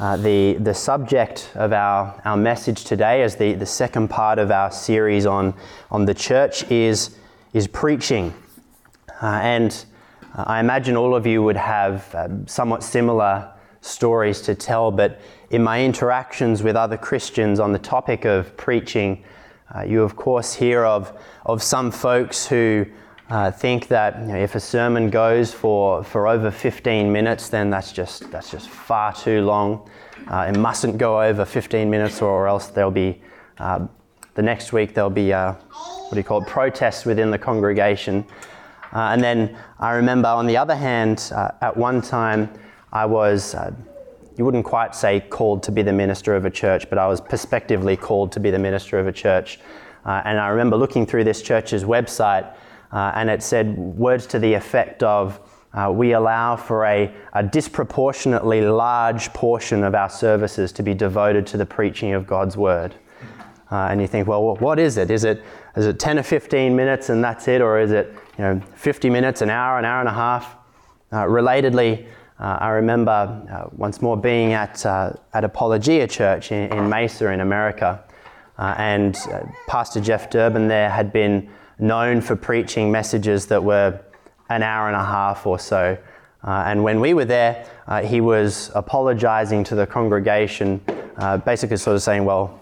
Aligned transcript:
Uh, 0.00 0.16
the, 0.16 0.54
the 0.54 0.72
subject 0.72 1.50
of 1.56 1.74
our, 1.74 2.18
our 2.24 2.36
message 2.36 2.84
today, 2.84 3.22
as 3.22 3.36
the, 3.36 3.52
the 3.52 3.66
second 3.66 4.08
part 4.08 4.38
of 4.38 4.50
our 4.50 4.72
series 4.72 5.26
on, 5.26 5.52
on 5.90 6.06
the 6.06 6.14
church, 6.14 6.64
is, 6.70 7.16
is 7.52 7.66
preaching. 7.66 8.32
Uh, 9.20 9.26
and 9.26 9.84
I 10.34 10.58
imagine 10.58 10.96
all 10.96 11.14
of 11.14 11.26
you 11.26 11.42
would 11.42 11.58
have 11.58 12.14
uh, 12.14 12.28
somewhat 12.46 12.82
similar 12.82 13.52
stories 13.82 14.40
to 14.42 14.54
tell, 14.54 14.90
but 14.90 15.20
in 15.50 15.62
my 15.62 15.84
interactions 15.84 16.62
with 16.62 16.76
other 16.76 16.96
Christians 16.96 17.60
on 17.60 17.72
the 17.72 17.78
topic 17.78 18.24
of 18.24 18.56
preaching, 18.56 19.22
uh, 19.74 19.82
you 19.82 20.02
of 20.02 20.16
course 20.16 20.54
hear 20.54 20.82
of, 20.82 21.12
of 21.44 21.62
some 21.62 21.90
folks 21.90 22.46
who 22.46 22.86
uh, 23.30 23.50
think 23.50 23.86
that 23.88 24.18
you 24.20 24.26
know, 24.26 24.36
if 24.36 24.56
a 24.56 24.60
sermon 24.60 25.08
goes 25.08 25.54
for, 25.54 26.02
for 26.02 26.26
over 26.26 26.50
15 26.50 27.10
minutes, 27.12 27.48
then 27.48 27.70
that's 27.70 27.92
just, 27.92 28.28
that's 28.30 28.50
just 28.50 28.68
far 28.68 29.12
too 29.12 29.42
long. 29.42 29.88
Uh, 30.26 30.50
it 30.52 30.58
mustn't 30.58 30.98
go 30.98 31.22
over 31.22 31.44
15 31.44 31.88
minutes, 31.88 32.20
or, 32.20 32.28
or 32.28 32.48
else 32.48 32.66
there'll 32.68 32.90
be, 32.90 33.20
uh, 33.58 33.86
the 34.34 34.42
next 34.42 34.72
week, 34.72 34.94
there'll 34.94 35.10
be, 35.10 35.32
uh, 35.32 35.52
what 35.52 36.10
do 36.10 36.16
you 36.16 36.24
call 36.24 36.42
it, 36.42 36.48
protests 36.48 37.04
within 37.04 37.30
the 37.30 37.38
congregation. 37.38 38.24
Uh, 38.92 39.10
and 39.12 39.22
then 39.22 39.56
I 39.78 39.92
remember, 39.92 40.28
on 40.28 40.46
the 40.46 40.56
other 40.56 40.74
hand, 40.74 41.30
uh, 41.32 41.52
at 41.60 41.76
one 41.76 42.02
time, 42.02 42.50
I 42.92 43.06
was, 43.06 43.54
you 44.36 44.44
wouldn't 44.44 44.64
quite 44.64 44.96
say 44.96 45.20
called 45.20 45.62
to 45.64 45.72
be 45.72 45.82
the 45.82 45.92
minister 45.92 46.34
of 46.34 46.44
a 46.46 46.50
church, 46.50 46.90
but 46.90 46.98
I 46.98 47.06
was 47.06 47.20
prospectively 47.20 47.96
called 47.96 48.32
to 48.32 48.40
be 48.40 48.50
the 48.50 48.58
minister 48.58 48.98
of 48.98 49.06
a 49.06 49.12
church. 49.12 49.60
and 50.04 50.40
I 50.40 50.48
remember 50.48 50.76
looking 50.76 51.06
through 51.06 51.22
this 51.22 51.42
church's 51.42 51.84
website 51.84 52.52
uh, 52.92 53.12
and 53.14 53.30
it 53.30 53.42
said 53.42 53.76
words 53.76 54.26
to 54.26 54.38
the 54.38 54.52
effect 54.54 55.02
of, 55.02 55.40
uh, 55.72 55.90
we 55.92 56.12
allow 56.12 56.56
for 56.56 56.84
a, 56.84 57.12
a, 57.34 57.42
disproportionately 57.44 58.60
large 58.62 59.32
portion 59.32 59.84
of 59.84 59.94
our 59.94 60.10
services 60.10 60.72
to 60.72 60.82
be 60.82 60.94
devoted 60.94 61.46
to 61.46 61.56
the 61.56 61.66
preaching 61.66 62.12
of 62.12 62.26
God's 62.26 62.56
word. 62.56 62.96
Uh, 63.70 63.86
and 63.88 64.00
you 64.00 64.08
think, 64.08 64.26
well, 64.26 64.56
what 64.56 64.80
is 64.80 64.96
it? 64.96 65.12
Is 65.12 65.22
it 65.22 65.44
is 65.76 65.86
it 65.86 66.00
10 66.00 66.18
or 66.18 66.22
15 66.24 66.74
minutes 66.74 67.08
and 67.08 67.22
that's 67.22 67.46
it, 67.46 67.60
or 67.60 67.78
is 67.78 67.92
it 67.92 68.12
you 68.36 68.42
know 68.42 68.60
50 68.74 69.10
minutes, 69.10 69.42
an 69.42 69.50
hour, 69.50 69.78
an 69.78 69.84
hour 69.84 70.00
and 70.00 70.08
a 70.08 70.12
half? 70.12 70.56
Uh, 71.12 71.22
relatedly, 71.22 72.04
uh, 72.40 72.58
I 72.60 72.70
remember 72.70 73.10
uh, 73.12 73.68
once 73.76 74.02
more 74.02 74.16
being 74.16 74.54
at 74.54 74.84
at 74.84 75.44
Apologia 75.44 76.08
Church 76.08 76.50
in, 76.50 76.72
in 76.72 76.88
Mesa 76.88 77.30
in 77.30 77.40
America, 77.40 78.02
and 78.58 79.16
Pastor 79.68 80.00
Jeff 80.00 80.30
Durbin 80.30 80.66
there 80.66 80.90
had 80.90 81.12
been 81.12 81.48
known 81.80 82.20
for 82.20 82.36
preaching 82.36 82.90
messages 82.90 83.46
that 83.46 83.62
were 83.62 84.00
an 84.48 84.62
hour 84.62 84.88
and 84.88 84.96
a 84.96 85.04
half 85.04 85.46
or 85.46 85.58
so. 85.58 85.96
Uh, 86.42 86.64
and 86.66 86.82
when 86.82 87.00
we 87.00 87.14
were 87.14 87.24
there, 87.24 87.66
uh, 87.86 88.02
he 88.02 88.20
was 88.20 88.70
apologizing 88.74 89.62
to 89.64 89.74
the 89.74 89.86
congregation, 89.86 90.80
uh, 91.16 91.36
basically 91.36 91.76
sort 91.76 91.96
of 91.96 92.02
saying, 92.02 92.24
Well, 92.24 92.60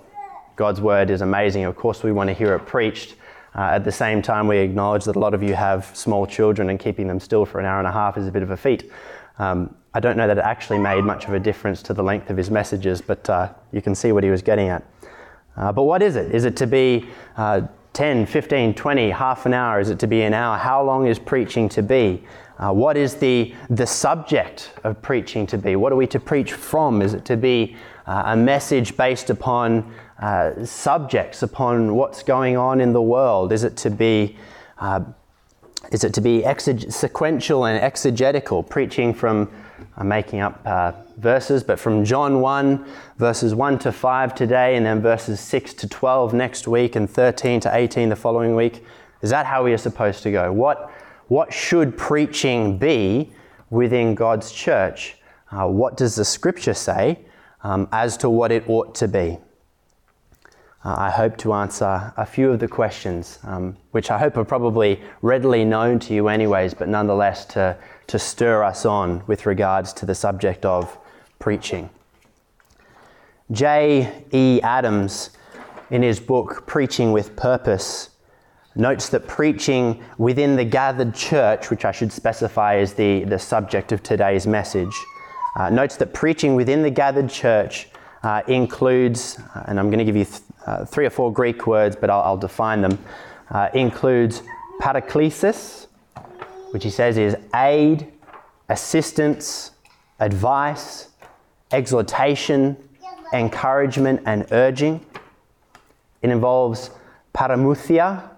God's 0.56 0.80
word 0.80 1.10
is 1.10 1.20
amazing. 1.20 1.64
Of 1.64 1.76
course, 1.76 2.02
we 2.02 2.12
want 2.12 2.28
to 2.28 2.34
hear 2.34 2.54
it 2.54 2.60
preached. 2.60 3.14
Uh, 3.54 3.70
at 3.72 3.84
the 3.84 3.92
same 3.92 4.20
time, 4.20 4.46
we 4.46 4.58
acknowledge 4.58 5.04
that 5.04 5.16
a 5.16 5.18
lot 5.18 5.34
of 5.34 5.42
you 5.42 5.54
have 5.54 5.90
small 5.96 6.26
children 6.26 6.70
and 6.70 6.78
keeping 6.78 7.06
them 7.06 7.20
still 7.20 7.44
for 7.44 7.60
an 7.60 7.66
hour 7.66 7.78
and 7.78 7.88
a 7.88 7.92
half 7.92 8.18
is 8.18 8.26
a 8.26 8.32
bit 8.32 8.42
of 8.42 8.50
a 8.50 8.56
feat. 8.56 8.90
Um, 9.38 9.74
I 9.94 10.00
don't 10.00 10.16
know 10.16 10.26
that 10.26 10.38
it 10.38 10.44
actually 10.44 10.78
made 10.78 11.02
much 11.02 11.26
of 11.26 11.32
a 11.32 11.40
difference 11.40 11.82
to 11.84 11.94
the 11.94 12.02
length 12.02 12.30
of 12.30 12.36
his 12.36 12.50
messages, 12.50 13.00
but 13.00 13.28
uh, 13.30 13.52
you 13.72 13.80
can 13.80 13.94
see 13.94 14.12
what 14.12 14.22
he 14.22 14.30
was 14.30 14.42
getting 14.42 14.68
at. 14.68 14.84
Uh, 15.56 15.72
but 15.72 15.84
what 15.84 16.02
is 16.02 16.14
it? 16.14 16.34
Is 16.34 16.44
it 16.44 16.56
to 16.56 16.66
be 16.66 17.08
10, 17.98 18.26
15, 18.26 18.74
20, 18.74 19.10
half 19.10 19.44
an 19.44 19.52
hour? 19.52 19.80
Is 19.80 19.90
it 19.90 19.98
to 19.98 20.06
be 20.06 20.22
an 20.22 20.32
hour? 20.32 20.56
How 20.56 20.84
long 20.84 21.08
is 21.08 21.18
preaching 21.18 21.68
to 21.70 21.82
be? 21.82 22.22
Uh, 22.56 22.70
what 22.70 22.96
is 22.96 23.16
the, 23.16 23.52
the 23.70 23.88
subject 23.88 24.72
of 24.84 25.02
preaching 25.02 25.48
to 25.48 25.58
be? 25.58 25.74
What 25.74 25.92
are 25.92 25.96
we 25.96 26.06
to 26.06 26.20
preach 26.20 26.52
from? 26.52 27.02
Is 27.02 27.12
it 27.12 27.24
to 27.24 27.36
be 27.36 27.74
uh, 28.06 28.22
a 28.26 28.36
message 28.36 28.96
based 28.96 29.30
upon 29.30 29.92
uh, 30.20 30.64
subjects, 30.64 31.42
upon 31.42 31.96
what's 31.96 32.22
going 32.22 32.56
on 32.56 32.80
in 32.80 32.92
the 32.92 33.02
world? 33.02 33.52
Is 33.52 33.64
it 33.64 33.76
to 33.78 33.90
be, 33.90 34.36
uh, 34.78 35.00
is 35.90 36.04
it 36.04 36.14
to 36.14 36.20
be 36.20 36.42
exeg- 36.42 36.92
sequential 36.92 37.64
and 37.64 37.82
exegetical, 37.82 38.62
preaching 38.62 39.12
from 39.12 39.50
I'm 39.96 40.08
making 40.08 40.40
up 40.40 40.60
uh, 40.64 40.92
verses, 41.16 41.62
but 41.62 41.78
from 41.78 42.04
John 42.04 42.40
1, 42.40 42.86
verses 43.16 43.54
1 43.54 43.78
to 43.80 43.92
5 43.92 44.34
today, 44.34 44.76
and 44.76 44.86
then 44.86 45.00
verses 45.00 45.40
6 45.40 45.74
to 45.74 45.88
12 45.88 46.34
next 46.34 46.68
week, 46.68 46.96
and 46.96 47.08
13 47.08 47.60
to 47.60 47.74
18 47.74 48.08
the 48.08 48.16
following 48.16 48.54
week. 48.54 48.84
Is 49.22 49.30
that 49.30 49.46
how 49.46 49.64
we 49.64 49.72
are 49.72 49.78
supposed 49.78 50.22
to 50.22 50.30
go? 50.30 50.52
What, 50.52 50.90
what 51.28 51.52
should 51.52 51.96
preaching 51.98 52.78
be 52.78 53.32
within 53.70 54.14
God's 54.14 54.52
church? 54.52 55.16
Uh, 55.50 55.66
what 55.66 55.96
does 55.96 56.14
the 56.14 56.24
scripture 56.24 56.74
say 56.74 57.18
um, 57.62 57.88
as 57.92 58.16
to 58.18 58.30
what 58.30 58.52
it 58.52 58.68
ought 58.68 58.94
to 58.96 59.08
be? 59.08 59.38
Uh, 60.84 60.94
I 60.96 61.10
hope 61.10 61.36
to 61.38 61.52
answer 61.52 62.12
a 62.16 62.24
few 62.24 62.52
of 62.52 62.60
the 62.60 62.68
questions, 62.68 63.38
um, 63.42 63.76
which 63.90 64.10
I 64.10 64.18
hope 64.18 64.36
are 64.36 64.44
probably 64.44 65.02
readily 65.22 65.64
known 65.64 65.98
to 66.00 66.14
you, 66.14 66.28
anyways, 66.28 66.74
but 66.74 66.88
nonetheless 66.88 67.44
to 67.46 67.76
to 68.08 68.18
stir 68.18 68.64
us 68.64 68.84
on 68.84 69.22
with 69.26 69.46
regards 69.46 69.92
to 69.92 70.06
the 70.06 70.14
subject 70.14 70.64
of 70.64 70.98
preaching. 71.38 71.90
Jay 73.52 74.24
E. 74.32 74.60
Adams, 74.62 75.30
in 75.90 76.02
his 76.02 76.18
book 76.18 76.66
Preaching 76.66 77.12
with 77.12 77.36
Purpose, 77.36 78.10
notes 78.74 79.10
that 79.10 79.26
preaching 79.26 80.02
within 80.16 80.56
the 80.56 80.64
gathered 80.64 81.14
church, 81.14 81.70
which 81.70 81.84
I 81.84 81.92
should 81.92 82.12
specify 82.12 82.76
as 82.76 82.94
the, 82.94 83.24
the 83.24 83.38
subject 83.38 83.92
of 83.92 84.02
today's 84.02 84.46
message, 84.46 84.94
uh, 85.56 85.70
notes 85.70 85.96
that 85.96 86.14
preaching 86.14 86.54
within 86.54 86.82
the 86.82 86.90
gathered 86.90 87.28
church 87.28 87.88
uh, 88.22 88.42
includes, 88.48 89.38
uh, 89.54 89.64
and 89.66 89.78
I'm 89.78 89.88
going 89.88 89.98
to 89.98 90.04
give 90.04 90.16
you 90.16 90.24
th- 90.24 90.42
uh, 90.68 90.84
three 90.84 91.06
or 91.06 91.10
four 91.10 91.32
Greek 91.32 91.66
words, 91.66 91.96
but 91.96 92.10
I'll, 92.10 92.20
I'll 92.20 92.36
define 92.36 92.82
them, 92.82 92.98
uh, 93.50 93.70
includes 93.72 94.42
paraklesis, 94.82 95.86
which 96.72 96.84
he 96.84 96.90
says 96.90 97.16
is 97.16 97.34
aid, 97.54 98.12
assistance, 98.68 99.70
advice, 100.20 101.08
exhortation, 101.72 102.76
encouragement, 103.32 104.20
and 104.26 104.46
urging. 104.52 105.04
It 106.20 106.28
involves 106.28 106.90
paramuthia, 107.34 108.28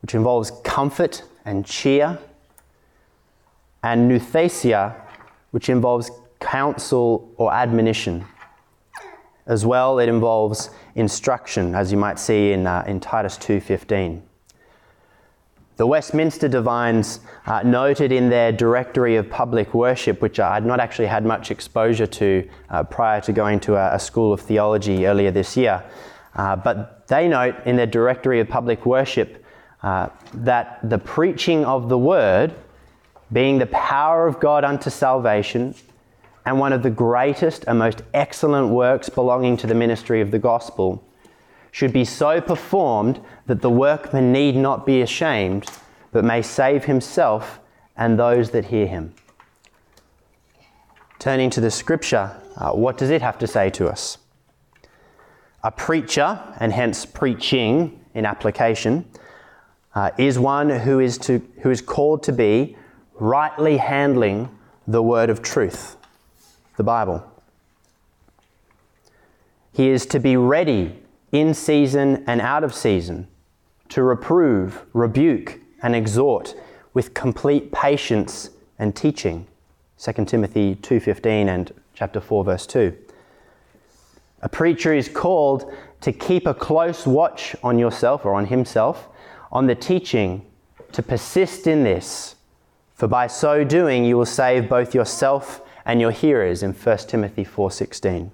which 0.00 0.14
involves 0.14 0.50
comfort 0.64 1.22
and 1.44 1.66
cheer, 1.66 2.18
and 3.82 4.10
nouthesia, 4.10 4.94
which 5.50 5.68
involves 5.68 6.10
counsel 6.40 7.30
or 7.36 7.52
admonition. 7.52 8.24
As 9.48 9.66
well, 9.66 9.98
it 9.98 10.08
involves 10.08 10.70
instruction, 10.94 11.74
as 11.74 11.90
you 11.90 11.98
might 11.98 12.18
see 12.18 12.52
in, 12.52 12.66
uh, 12.66 12.84
in 12.86 13.00
Titus 13.00 13.36
2.15. 13.38 14.20
The 15.78 15.86
Westminster 15.86 16.48
Divines 16.48 17.20
uh, 17.46 17.62
noted 17.62 18.12
in 18.12 18.28
their 18.28 18.52
Directory 18.52 19.16
of 19.16 19.30
Public 19.30 19.72
Worship, 19.72 20.20
which 20.20 20.38
I 20.38 20.54
had 20.54 20.66
not 20.66 20.80
actually 20.80 21.06
had 21.06 21.24
much 21.24 21.50
exposure 21.50 22.06
to 22.06 22.48
uh, 22.68 22.82
prior 22.82 23.20
to 23.22 23.32
going 23.32 23.60
to 23.60 23.76
a, 23.76 23.94
a, 23.94 23.98
School 23.98 24.32
of 24.32 24.40
Theology 24.40 25.06
earlier 25.06 25.30
this 25.30 25.56
year, 25.56 25.82
uh, 26.34 26.56
but 26.56 27.06
they 27.06 27.28
note 27.28 27.54
in 27.64 27.76
their 27.76 27.86
Directory 27.86 28.40
of 28.40 28.48
Public 28.48 28.84
Worship 28.84 29.44
uh, 29.82 30.08
that 30.34 30.80
the 30.82 30.98
preaching 30.98 31.64
of 31.64 31.88
the 31.88 31.96
Word, 31.96 32.52
being 33.32 33.58
the 33.58 33.66
power 33.66 34.26
of 34.26 34.40
God 34.40 34.64
unto 34.64 34.90
salvation, 34.90 35.74
and 36.48 36.58
one 36.58 36.72
of 36.72 36.82
the 36.82 36.88
greatest 36.88 37.62
and 37.66 37.78
most 37.78 38.00
excellent 38.14 38.70
works 38.70 39.10
belonging 39.10 39.54
to 39.54 39.66
the 39.66 39.74
ministry 39.74 40.22
of 40.22 40.30
the 40.30 40.38
gospel, 40.38 41.06
should 41.70 41.92
be 41.92 42.06
so 42.06 42.40
performed 42.40 43.20
that 43.44 43.60
the 43.60 43.68
workman 43.68 44.32
need 44.32 44.56
not 44.56 44.86
be 44.86 45.02
ashamed, 45.02 45.68
but 46.10 46.24
may 46.24 46.40
save 46.40 46.86
himself 46.86 47.60
and 47.98 48.18
those 48.18 48.48
that 48.52 48.64
hear 48.64 48.86
him. 48.86 49.12
Turning 51.18 51.50
to 51.50 51.60
the 51.60 51.70
scripture, 51.70 52.34
uh, 52.56 52.70
what 52.70 52.96
does 52.96 53.10
it 53.10 53.20
have 53.20 53.36
to 53.36 53.46
say 53.46 53.68
to 53.68 53.86
us? 53.86 54.16
A 55.62 55.70
preacher, 55.70 56.40
and 56.58 56.72
hence 56.72 57.04
preaching 57.04 58.02
in 58.14 58.24
application, 58.24 59.04
uh, 59.94 60.12
is 60.16 60.38
one 60.38 60.70
who 60.70 60.98
is, 60.98 61.18
to, 61.18 61.46
who 61.60 61.70
is 61.70 61.82
called 61.82 62.22
to 62.22 62.32
be 62.32 62.74
rightly 63.16 63.76
handling 63.76 64.48
the 64.86 65.02
word 65.02 65.28
of 65.28 65.42
truth, 65.42 65.97
the 66.78 66.84
Bible. 66.84 67.22
He 69.72 69.90
is 69.90 70.06
to 70.06 70.20
be 70.20 70.36
ready 70.36 70.94
in 71.32 71.52
season 71.52 72.24
and 72.26 72.40
out 72.40 72.64
of 72.64 72.72
season, 72.72 73.26
to 73.90 74.02
reprove, 74.02 74.86
rebuke, 74.92 75.60
and 75.82 75.94
exhort 75.94 76.54
with 76.94 77.14
complete 77.14 77.72
patience 77.72 78.50
and 78.78 78.94
teaching. 78.94 79.46
2 79.98 80.24
Timothy 80.24 80.76
2:15 80.76 81.48
and 81.48 81.72
chapter 81.94 82.20
4 82.20 82.44
verse 82.44 82.66
2. 82.66 82.96
A 84.42 84.48
preacher 84.48 84.94
is 84.94 85.08
called 85.08 85.72
to 86.00 86.12
keep 86.12 86.46
a 86.46 86.54
close 86.54 87.08
watch 87.08 87.56
on 87.62 87.78
yourself 87.78 88.24
or 88.24 88.34
on 88.34 88.46
himself, 88.46 89.08
on 89.50 89.66
the 89.66 89.74
teaching, 89.74 90.46
to 90.92 91.02
persist 91.02 91.66
in 91.66 91.82
this, 91.82 92.36
for 92.94 93.08
by 93.08 93.26
so 93.26 93.64
doing 93.64 94.04
you 94.04 94.16
will 94.16 94.24
save 94.24 94.68
both 94.68 94.94
yourself 94.94 95.60
and 95.88 96.02
your 96.02 96.10
hearers 96.10 96.62
in 96.62 96.74
1 96.74 97.08
Timothy 97.08 97.42
4:16. 97.42 98.30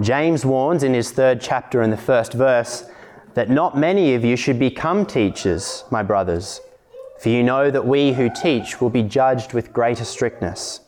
James 0.00 0.44
warns 0.44 0.82
in 0.82 0.94
his 0.94 1.12
third 1.12 1.40
chapter 1.40 1.80
in 1.80 1.90
the 1.90 1.96
first 1.96 2.32
verse 2.32 2.84
that 3.34 3.48
not 3.48 3.78
many 3.78 4.14
of 4.14 4.24
you 4.24 4.36
should 4.36 4.58
become 4.58 5.06
teachers, 5.06 5.84
my 5.90 6.02
brothers, 6.02 6.60
for 7.20 7.28
you 7.28 7.42
know 7.44 7.70
that 7.70 7.86
we 7.86 8.12
who 8.12 8.28
teach 8.28 8.80
will 8.80 8.90
be 8.90 9.02
judged 9.02 9.52
with 9.52 9.72
greater 9.72 10.04
strictness. 10.04 10.80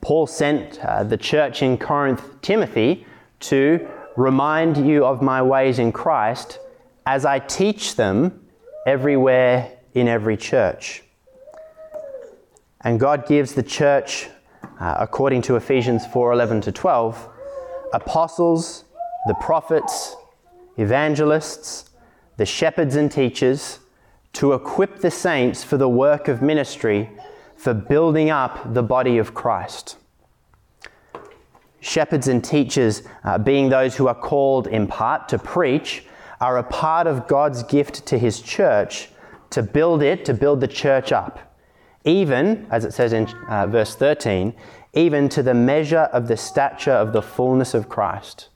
Paul 0.00 0.28
sent 0.28 0.82
uh, 0.84 1.02
the 1.02 1.16
church 1.16 1.62
in 1.62 1.78
Corinth, 1.78 2.22
Timothy, 2.42 3.06
to 3.40 3.88
remind 4.16 4.76
you 4.76 5.04
of 5.04 5.20
my 5.20 5.42
ways 5.42 5.80
in 5.80 5.90
Christ 5.90 6.60
as 7.06 7.24
I 7.24 7.40
teach 7.40 7.96
them 7.96 8.46
everywhere 8.86 9.72
in 9.94 10.06
every 10.06 10.36
church. 10.36 11.02
And 12.82 13.00
God 13.00 13.26
gives 13.26 13.54
the 13.54 13.62
church, 13.62 14.28
uh, 14.80 14.96
according 14.98 15.42
to 15.42 15.56
Ephesians 15.56 16.06
4 16.06 16.32
11 16.32 16.60
to 16.62 16.72
12, 16.72 17.28
apostles, 17.92 18.84
the 19.26 19.34
prophets, 19.34 20.14
evangelists, 20.76 21.90
the 22.36 22.46
shepherds 22.46 22.94
and 22.94 23.10
teachers 23.10 23.80
to 24.34 24.52
equip 24.52 25.00
the 25.00 25.10
saints 25.10 25.64
for 25.64 25.76
the 25.76 25.88
work 25.88 26.28
of 26.28 26.40
ministry 26.40 27.10
for 27.56 27.74
building 27.74 28.30
up 28.30 28.72
the 28.72 28.82
body 28.82 29.18
of 29.18 29.34
Christ. 29.34 29.96
Shepherds 31.80 32.28
and 32.28 32.44
teachers, 32.44 33.02
uh, 33.24 33.38
being 33.38 33.68
those 33.68 33.96
who 33.96 34.06
are 34.06 34.14
called 34.14 34.68
in 34.68 34.86
part 34.86 35.28
to 35.30 35.38
preach, 35.38 36.04
are 36.40 36.58
a 36.58 36.62
part 36.62 37.08
of 37.08 37.26
God's 37.26 37.64
gift 37.64 38.06
to 38.06 38.18
his 38.18 38.40
church 38.40 39.08
to 39.50 39.62
build 39.62 40.02
it, 40.02 40.24
to 40.26 40.34
build 40.34 40.60
the 40.60 40.68
church 40.68 41.10
up 41.10 41.47
even, 42.08 42.66
as 42.70 42.84
it 42.84 42.92
says 42.94 43.12
in 43.12 43.26
uh, 43.48 43.66
verse 43.66 43.94
13, 43.94 44.54
even 44.94 45.28
to 45.28 45.42
the 45.42 45.54
measure 45.54 46.08
of 46.12 46.26
the 46.26 46.36
stature 46.36 46.92
of 46.92 47.12
the 47.12 47.20
fullness 47.20 47.74
of 47.74 47.88
Christ. 47.88 48.48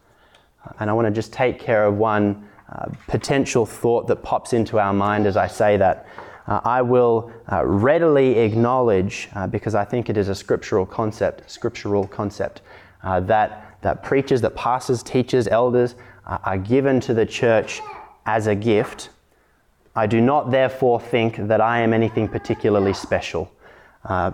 And 0.79 0.89
I 0.89 0.93
want 0.95 1.07
to 1.07 1.13
just 1.13 1.33
take 1.33 1.59
care 1.59 1.85
of 1.85 1.97
one 1.97 2.49
uh, 2.73 2.87
potential 3.07 3.67
thought 3.67 4.07
that 4.07 4.23
pops 4.23 4.55
into 4.55 4.79
our 4.79 4.95
mind 4.95 5.27
as 5.27 5.37
I 5.37 5.47
say 5.47 5.77
that. 5.77 6.07
Uh, 6.47 6.61
I 6.65 6.83
will 6.83 7.31
uh, 7.53 7.65
readily 7.65 8.39
acknowledge, 8.39 9.29
uh, 9.35 9.47
because 9.47 9.75
I 9.75 9.85
think 9.85 10.09
it 10.09 10.17
is 10.17 10.29
a 10.29 10.35
scriptural 10.35 10.87
concept, 10.87 11.49
scriptural 11.49 12.07
concept, 12.07 12.63
uh, 13.05 13.21
that, 13.21 13.77
that 13.83 14.03
preachers, 14.03 14.41
that 14.41 14.57
pastors, 14.57 15.03
teachers, 15.03 15.47
elders 15.47 15.95
are 16.25 16.57
given 16.57 17.01
to 17.01 17.13
the 17.13 17.27
church 17.27 17.81
as 18.27 18.47
a 18.47 18.55
gift 18.55 19.11
I 19.95 20.07
do 20.07 20.21
not 20.21 20.51
therefore 20.51 21.01
think 21.01 21.37
that 21.37 21.61
I 21.61 21.81
am 21.81 21.93
anything 21.93 22.29
particularly 22.29 22.95
special. 22.95 23.53
Uh, 24.05 24.33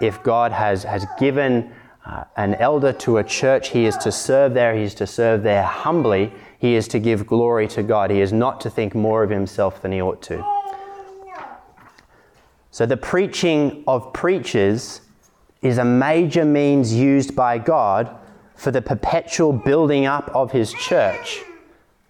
if 0.00 0.22
God 0.22 0.52
has, 0.52 0.84
has 0.84 1.06
given 1.18 1.72
uh, 2.06 2.24
an 2.36 2.54
elder 2.54 2.92
to 2.92 3.18
a 3.18 3.24
church, 3.24 3.68
he 3.68 3.84
is 3.86 3.96
to 3.98 4.12
serve 4.12 4.54
there, 4.54 4.74
he 4.74 4.82
is 4.82 4.94
to 4.94 5.06
serve 5.06 5.42
there 5.42 5.64
humbly, 5.64 6.32
he 6.58 6.74
is 6.74 6.86
to 6.88 6.98
give 6.98 7.26
glory 7.26 7.66
to 7.68 7.82
God. 7.82 8.10
He 8.10 8.20
is 8.20 8.32
not 8.32 8.60
to 8.62 8.70
think 8.70 8.94
more 8.94 9.22
of 9.22 9.30
himself 9.30 9.82
than 9.82 9.92
he 9.92 10.00
ought 10.00 10.22
to. 10.22 10.44
So, 12.70 12.86
the 12.86 12.96
preaching 12.96 13.82
of 13.86 14.12
preachers 14.12 15.00
is 15.60 15.78
a 15.78 15.84
major 15.84 16.44
means 16.44 16.94
used 16.94 17.34
by 17.34 17.58
God 17.58 18.16
for 18.54 18.70
the 18.70 18.80
perpetual 18.80 19.52
building 19.52 20.06
up 20.06 20.30
of 20.34 20.52
his 20.52 20.72
church. 20.72 21.40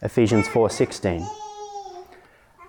Ephesians 0.02 0.46
4:16. 0.48 1.39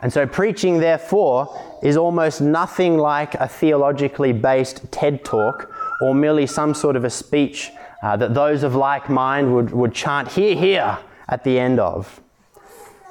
And 0.01 0.12
so, 0.12 0.25
preaching, 0.25 0.80
therefore, 0.80 1.80
is 1.83 1.95
almost 1.95 2.42
nothing 2.42 2.98
like 2.98 3.36
a 3.36 3.48
theologically 3.48 4.33
based 4.33 4.92
TED 4.92 5.24
talk 5.24 5.71
or 6.01 6.15
merely 6.15 6.48
some 6.48 6.74
sort 6.74 6.95
of 6.95 7.03
a 7.03 7.09
speech 7.09 7.71
uh, 8.01 8.18
that 8.18 8.33
those 8.33 8.63
of 8.63 8.75
like 8.75 9.09
mind 9.09 9.53
would, 9.53 9.71
would 9.71 9.94
chant, 9.94 10.27
Hear, 10.30 10.56
hear, 10.56 10.98
at 11.30 11.44
the 11.44 11.59
end 11.59 11.80
of. 11.80 12.19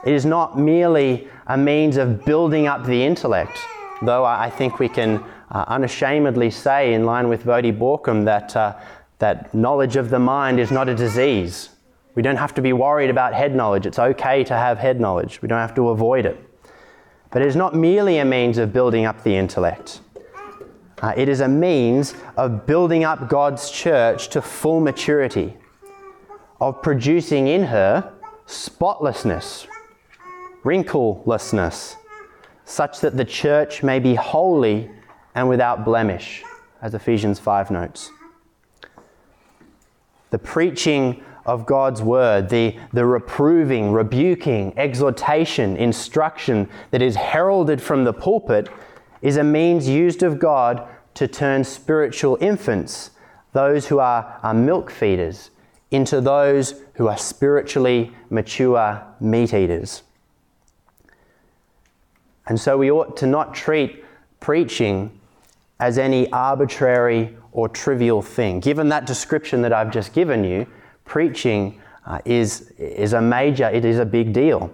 It 0.05 0.15
is 0.15 0.25
not 0.25 0.59
merely 0.59 1.29
a 1.47 1.57
means 1.57 1.97
of 1.97 2.25
building 2.25 2.67
up 2.67 2.85
the 2.85 3.05
intellect, 3.05 3.57
though 4.03 4.25
I 4.25 4.51
think 4.51 4.79
we 4.79 4.89
can 4.89 5.23
uh, 5.51 5.65
unashamedly 5.69 6.51
say, 6.51 6.95
in 6.95 7.05
line 7.05 7.29
with 7.29 7.45
Voddie 7.45 7.77
Baucham, 7.77 8.25
that, 8.25 8.57
uh, 8.57 8.77
that 9.19 9.55
knowledge 9.55 9.97
of 9.97 10.11
the 10.11 10.19
mind 10.19 10.59
is 10.59 10.71
not 10.71 10.89
a 10.89 10.95
disease. 10.95 11.71
We 12.15 12.23
don't 12.23 12.37
have 12.37 12.55
to 12.55 12.63
be 12.63 12.73
worried 12.73 13.11
about 13.11 13.35
head 13.35 13.55
knowledge. 13.55 13.87
It's 13.87 13.99
okay 13.99 14.43
to 14.45 14.55
have 14.55 14.79
head 14.79 15.01
knowledge, 15.01 15.41
we 15.41 15.49
don't 15.49 15.59
have 15.59 15.75
to 15.77 15.91
avoid 15.91 16.27
it. 16.27 16.50
But 17.31 17.43
it 17.43 17.49
is 17.49 17.57
not 17.57 17.75
merely 17.75 18.19
a 18.19 18.25
means 18.25 18.59
of 18.59 18.73
building 18.73 19.05
up 19.05 19.23
the 19.23 19.37
intellect. 19.37 20.01
Uh, 21.01 21.15
it 21.17 21.29
is 21.29 21.41
a 21.41 21.49
means 21.49 22.15
of 22.37 22.67
building 22.67 23.05
up 23.05 23.29
God's 23.29 23.71
church 23.71 24.29
to 24.31 24.43
full 24.43 24.81
maturity, 24.81 25.57
of 26.61 26.83
producing 26.83 27.47
in 27.47 27.65
her 27.65 28.13
spotlessness, 28.47 29.67
wrinklelessness, 30.65 31.97
such 32.65 33.01
that 33.01 33.17
the 33.17 33.25
church 33.25 33.83
may 33.83 33.99
be 33.99 34.15
holy 34.15 34.91
and 35.35 35.49
without 35.49 35.85
blemish, 35.85 36.43
as 36.83 36.95
Ephesians 36.95 37.39
5 37.39 37.71
notes. 37.71 38.11
The 40.31 40.39
preaching 40.39 41.25
of 41.47 41.67
God's 41.67 42.03
word, 42.03 42.49
the, 42.49 42.77
the 42.93 43.05
reproving, 43.05 43.93
rebuking, 43.93 44.73
exhortation, 44.77 45.77
instruction 45.77 46.69
that 46.91 47.03
is 47.03 47.17
heralded 47.17 47.81
from 47.81 48.05
the 48.05 48.13
pulpit, 48.13 48.69
is 49.23 49.37
a 49.37 49.45
means 49.45 49.89
used 49.89 50.23
of 50.23 50.39
God 50.39 50.87
to 51.15 51.27
turn 51.27 51.65
spiritual 51.65 52.39
infants, 52.41 53.11
those 53.53 53.89
who 53.89 53.99
are, 53.99 54.39
are 54.43 54.55
milk 54.55 54.91
feeders, 54.91 55.51
into 55.91 56.21
those 56.21 56.75
who 56.95 57.09
are 57.09 57.19
spiritually 57.19 58.15
mature 58.31 59.03
meat 59.21 59.53
eaters. 59.53 60.03
And 62.47 62.61
so 62.61 62.79
we 62.79 62.91
ought 62.91 63.17
to 63.19 63.27
not 63.27 63.55
treat 63.55 64.05
preaching 64.41 65.19
as 65.79 65.99
any 65.99 66.31
arbitrary 66.33 67.37
or 67.53 67.69
trivial 67.69 68.23
thing. 68.23 68.61
Given 68.61 68.89
that 68.91 69.07
description 69.07 69.63
that 69.63 69.73
I've 69.73 69.91
just 69.91 70.13
given 70.13 70.45
you, 70.45 70.67
preaching 71.11 71.81
uh, 72.07 72.21
is, 72.25 72.71
is 72.79 73.15
a 73.15 73.21
major, 73.21 73.69
it 73.69 73.85
is 73.85 73.99
a 73.99 74.05
big 74.07 74.33
deal. 74.33 74.73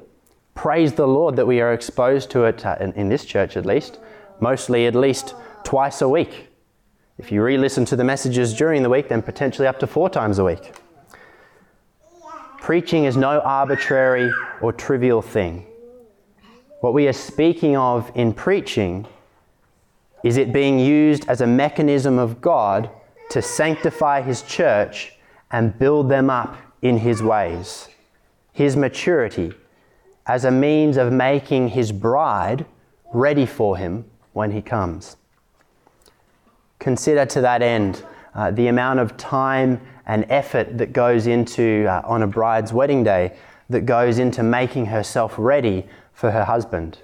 Praise 0.54 0.92
the 0.92 1.08
Lord 1.08 1.34
that 1.36 1.46
we 1.46 1.62
are 1.62 1.72
exposed 1.72 2.30
to 2.32 2.44
it, 2.44 2.64
uh, 2.66 2.76
in, 2.78 2.92
in 2.92 3.08
this 3.08 3.24
church 3.24 3.56
at 3.56 3.64
least, 3.64 3.98
mostly 4.38 4.86
at 4.86 4.94
least 4.94 5.34
twice 5.64 6.02
a 6.02 6.08
week. 6.08 6.48
If 7.16 7.32
you 7.32 7.42
re 7.42 7.56
listen 7.56 7.86
to 7.86 7.96
the 7.96 8.04
messages 8.04 8.52
during 8.52 8.82
the 8.82 8.90
week, 8.90 9.08
then 9.08 9.22
potentially 9.22 9.66
up 9.66 9.78
to 9.78 9.86
four 9.86 10.10
times 10.10 10.38
a 10.38 10.44
week. 10.44 10.74
Preaching 12.60 13.04
is 13.04 13.16
no 13.16 13.40
arbitrary 13.40 14.30
or 14.60 14.74
trivial 14.74 15.22
thing. 15.22 15.64
What 16.82 16.92
we 16.92 17.08
are 17.08 17.14
speaking 17.14 17.78
of 17.78 18.12
in 18.14 18.34
preaching 18.34 19.06
is 20.22 20.36
it 20.36 20.52
being 20.52 20.78
used 20.78 21.26
as 21.30 21.40
a 21.40 21.46
mechanism 21.46 22.18
of 22.18 22.42
God 22.42 22.90
to 23.30 23.40
sanctify 23.40 24.20
His 24.20 24.42
church 24.42 25.15
and 25.50 25.78
build 25.78 26.08
them 26.08 26.30
up 26.30 26.56
in 26.82 26.98
His 26.98 27.22
ways, 27.22 27.88
His 28.52 28.76
maturity, 28.76 29.52
as 30.26 30.44
a 30.44 30.50
means 30.50 30.96
of 30.96 31.12
making 31.12 31.68
His 31.68 31.92
bride 31.92 32.66
ready 33.12 33.46
for 33.46 33.76
Him 33.76 34.04
when 34.32 34.50
He 34.50 34.62
comes. 34.62 35.16
Consider 36.78 37.24
to 37.26 37.40
that 37.40 37.62
end 37.62 38.04
uh, 38.34 38.50
the 38.50 38.66
amount 38.66 39.00
of 39.00 39.16
time 39.16 39.80
and 40.06 40.26
effort 40.28 40.78
that 40.78 40.92
goes 40.92 41.26
into, 41.26 41.86
uh, 41.88 42.02
on 42.04 42.22
a 42.22 42.26
bride's 42.26 42.72
wedding 42.72 43.02
day, 43.02 43.36
that 43.70 43.86
goes 43.86 44.18
into 44.18 44.42
making 44.42 44.86
herself 44.86 45.34
ready 45.38 45.84
for 46.12 46.30
her 46.30 46.44
husband. 46.44 46.98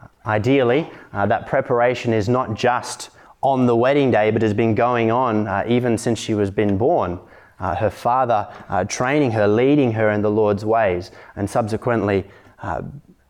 Uh, 0.00 0.06
ideally, 0.26 0.90
uh, 1.12 1.24
that 1.26 1.46
preparation 1.46 2.12
is 2.12 2.28
not 2.28 2.54
just 2.54 3.10
on 3.42 3.66
the 3.66 3.76
wedding 3.76 4.10
day, 4.10 4.30
but 4.30 4.42
has 4.42 4.52
been 4.52 4.74
going 4.74 5.10
on 5.10 5.46
uh, 5.46 5.64
even 5.68 5.96
since 5.96 6.18
she 6.18 6.34
was 6.34 6.50
been 6.50 6.76
born 6.76 7.18
uh, 7.58 7.74
her 7.74 7.90
father 7.90 8.48
uh, 8.68 8.84
training 8.84 9.30
her, 9.32 9.46
leading 9.46 9.92
her 9.92 10.10
in 10.10 10.22
the 10.22 10.30
Lord's 10.30 10.64
ways, 10.64 11.10
and 11.36 11.48
subsequently 11.48 12.24
uh, 12.60 12.82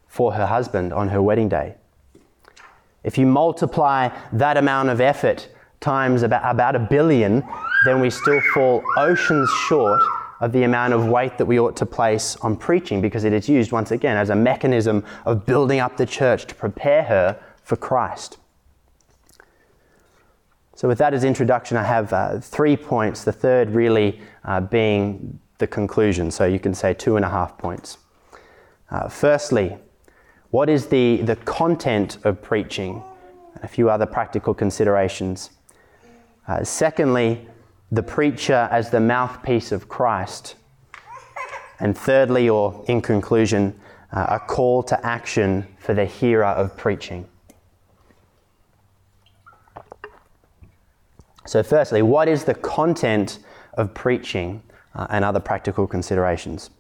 for 0.06 0.33
her 0.33 0.47
husband 0.47 0.92
on 0.92 1.09
her 1.09 1.23
wedding 1.23 1.49
day. 1.49 1.75
If 3.04 3.18
you 3.18 3.26
multiply 3.26 4.09
that 4.33 4.56
amount 4.56 4.88
of 4.88 5.00
effort 5.00 5.49
times 5.80 6.23
about, 6.23 6.42
about 6.45 6.75
a 6.75 6.80
billion, 6.80 7.45
then 7.85 8.00
we 8.00 8.11
still 8.11 8.40
fall 8.52 8.83
oceans 8.97 9.49
short 9.68 10.02
of 10.40 10.52
the 10.52 10.64
amount 10.64 10.92
of 10.92 11.06
weight 11.06 11.38
that 11.38 11.47
we 11.47 11.59
ought 11.59 11.76
to 11.76 11.87
place 11.87 12.37
on 12.37 12.56
preaching 12.56 13.00
because 13.00 13.25
it 13.25 13.33
is 13.33 13.49
used 13.49 13.73
once 13.73 13.90
again 13.90 14.16
as 14.16 14.30
a 14.30 14.37
mechanism 14.37 15.04
of 15.25 15.47
building 15.47 15.80
up 15.80 15.97
the 15.97 16.06
church 16.06 16.47
to 16.47 16.54
prepare 16.54 17.04
her 17.04 17.40
for 17.62 17.76
Christ. 17.76 18.38
So, 20.76 20.87
with 20.88 20.99
that 20.99 21.14
as 21.14 21.25
introduction, 21.25 21.78
I 21.78 21.85
have 21.85 22.12
uh, 22.12 22.38
three 22.38 22.76
points, 22.76 23.25
the 23.25 23.33
third 23.33 23.71
really 23.71 24.21
uh, 24.45 24.61
being 24.61 25.40
the 25.56 25.66
conclusion. 25.66 26.30
So, 26.30 26.45
you 26.45 26.61
can 26.61 26.75
say 26.75 26.92
two 26.92 27.16
and 27.16 27.25
a 27.25 27.30
half 27.30 27.56
points. 27.56 27.97
Uh, 28.90 29.09
firstly, 29.09 29.78
what 30.50 30.68
is 30.68 30.88
the, 30.88 31.23
the 31.23 31.37
content 31.37 32.18
of 32.25 32.42
preaching? 32.42 33.02
And 33.54 33.64
a 33.64 33.68
few 33.68 33.88
other 33.88 34.04
practical 34.04 34.52
considerations. 34.52 35.49
Uh, 36.47 36.62
secondly, 36.62 37.49
the 37.90 38.02
preacher 38.02 38.68
as 38.71 38.90
the 38.90 39.00
mouthpiece 39.00 39.73
of 39.73 39.88
Christ. 39.88 40.56
And 41.80 41.97
thirdly, 41.97 42.50
or 42.50 42.85
in 42.87 43.00
conclusion, 43.00 43.80
uh, 44.12 44.26
a 44.28 44.40
call 44.40 44.83
to 44.83 45.06
action 45.06 45.66
for 45.78 45.95
the 45.95 46.04
hearer 46.04 46.45
of 46.45 46.76
preaching. 46.76 47.26
So, 51.47 51.62
firstly, 51.62 52.03
what 52.03 52.29
is 52.29 52.45
the 52.45 52.55
content 52.55 53.38
of 53.75 53.95
preaching 53.95 54.62
uh, 54.95 55.07
and 55.11 55.25
other 55.25 55.41
practical 55.41 55.87
considerations? 55.87 56.71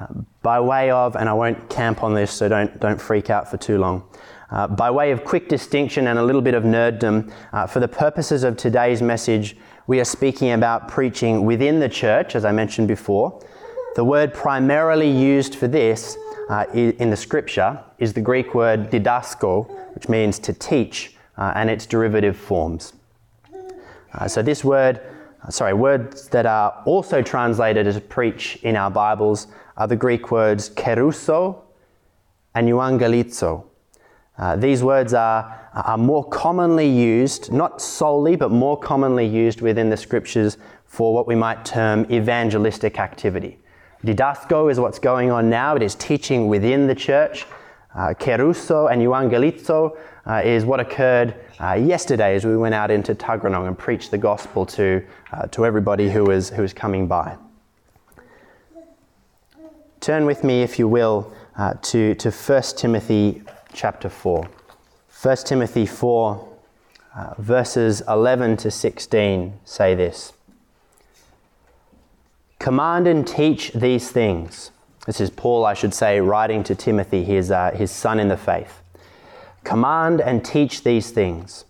Uh, 0.00 0.06
by 0.42 0.60
way 0.60 0.90
of, 0.90 1.16
and 1.16 1.28
I 1.28 1.32
won't 1.32 1.68
camp 1.68 2.04
on 2.04 2.14
this, 2.14 2.30
so 2.30 2.48
don't, 2.48 2.78
don't 2.78 3.00
freak 3.00 3.28
out 3.28 3.50
for 3.50 3.56
too 3.56 3.78
long. 3.78 4.04
Uh, 4.50 4.66
by 4.68 4.90
way 4.90 5.10
of 5.10 5.24
quick 5.24 5.48
distinction 5.48 6.06
and 6.06 6.18
a 6.18 6.22
little 6.22 6.42
bit 6.42 6.54
of 6.54 6.62
nerddom, 6.62 7.32
uh, 7.52 7.66
for 7.66 7.80
the 7.80 7.88
purposes 7.88 8.44
of 8.44 8.56
today's 8.56 9.02
message, 9.02 9.56
we 9.86 9.98
are 9.98 10.04
speaking 10.04 10.52
about 10.52 10.88
preaching 10.88 11.44
within 11.44 11.80
the 11.80 11.88
church, 11.88 12.36
as 12.36 12.44
I 12.44 12.52
mentioned 12.52 12.86
before. 12.86 13.44
The 13.96 14.04
word 14.04 14.32
primarily 14.32 15.10
used 15.10 15.56
for 15.56 15.66
this 15.66 16.16
uh, 16.48 16.66
in 16.72 17.10
the 17.10 17.16
scripture 17.16 17.82
is 17.98 18.12
the 18.12 18.20
Greek 18.20 18.54
word 18.54 18.90
didasko, 18.90 19.68
which 19.94 20.08
means 20.08 20.38
to 20.40 20.52
teach, 20.52 21.16
uh, 21.36 21.52
and 21.56 21.68
its 21.68 21.86
derivative 21.86 22.36
forms. 22.36 22.92
Uh, 24.12 24.26
so, 24.26 24.42
this 24.42 24.64
word, 24.64 25.00
uh, 25.46 25.50
sorry, 25.50 25.72
words 25.72 26.28
that 26.28 26.46
are 26.46 26.82
also 26.84 27.22
translated 27.22 27.86
as 27.86 27.98
preach 28.00 28.56
in 28.62 28.76
our 28.76 28.90
Bibles 28.90 29.46
are 29.76 29.86
the 29.86 29.96
Greek 29.96 30.30
words 30.30 30.70
kerusso 30.70 31.60
and 32.54 32.68
euangelizo. 32.68 33.64
Uh, 34.36 34.56
these 34.56 34.82
words 34.82 35.14
are, 35.14 35.70
are 35.74 35.98
more 35.98 36.28
commonly 36.28 36.88
used, 36.88 37.52
not 37.52 37.80
solely, 37.80 38.36
but 38.36 38.50
more 38.50 38.78
commonly 38.78 39.26
used 39.26 39.60
within 39.60 39.90
the 39.90 39.96
scriptures 39.96 40.56
for 40.86 41.14
what 41.14 41.26
we 41.26 41.34
might 41.34 41.64
term 41.64 42.06
evangelistic 42.10 42.98
activity. 42.98 43.58
Didasko 44.04 44.70
is 44.70 44.80
what's 44.80 44.98
going 44.98 45.30
on 45.30 45.50
now, 45.50 45.76
it 45.76 45.82
is 45.82 45.94
teaching 45.94 46.48
within 46.48 46.86
the 46.86 46.94
church. 46.94 47.46
Uh, 47.94 48.14
kerusso 48.14 48.90
and 48.90 49.02
euangelizo 49.02 49.96
uh, 50.26 50.40
is 50.44 50.64
what 50.64 50.78
occurred 50.78 51.34
uh, 51.60 51.72
yesterday 51.72 52.36
as 52.36 52.44
we 52.44 52.56
went 52.56 52.74
out 52.74 52.90
into 52.90 53.14
Tuggeranong 53.14 53.66
and 53.66 53.76
preached 53.76 54.10
the 54.10 54.18
gospel 54.18 54.64
to, 54.64 55.04
uh, 55.32 55.46
to 55.48 55.66
everybody 55.66 56.08
who 56.08 56.24
was, 56.24 56.50
who 56.50 56.62
was 56.62 56.72
coming 56.72 57.06
by. 57.08 57.36
Turn 60.00 60.24
with 60.24 60.44
me, 60.44 60.62
if 60.62 60.78
you 60.78 60.88
will, 60.88 61.32
uh, 61.58 61.74
to, 61.82 62.14
to 62.14 62.30
1 62.30 62.62
Timothy 62.76 63.42
chapter 63.72 64.08
4. 64.08 64.48
1 65.22 65.36
Timothy 65.38 65.84
4, 65.84 66.48
uh, 67.14 67.34
verses 67.38 68.02
11 68.08 68.56
to 68.58 68.70
16 68.70 69.58
say 69.64 69.94
this 69.94 70.32
Command 72.58 73.06
and 73.06 73.26
teach 73.26 73.72
these 73.72 74.10
things. 74.10 74.70
This 75.06 75.20
is 75.20 75.30
Paul, 75.30 75.64
I 75.64 75.74
should 75.74 75.94
say, 75.94 76.20
writing 76.20 76.62
to 76.64 76.74
Timothy, 76.74 77.24
his, 77.24 77.50
uh, 77.50 77.70
his 77.72 77.90
son 77.90 78.20
in 78.20 78.28
the 78.28 78.36
faith. 78.36 78.82
Command 79.64 80.20
and 80.20 80.44
teach 80.44 80.84
these 80.84 81.10
things. 81.10 81.64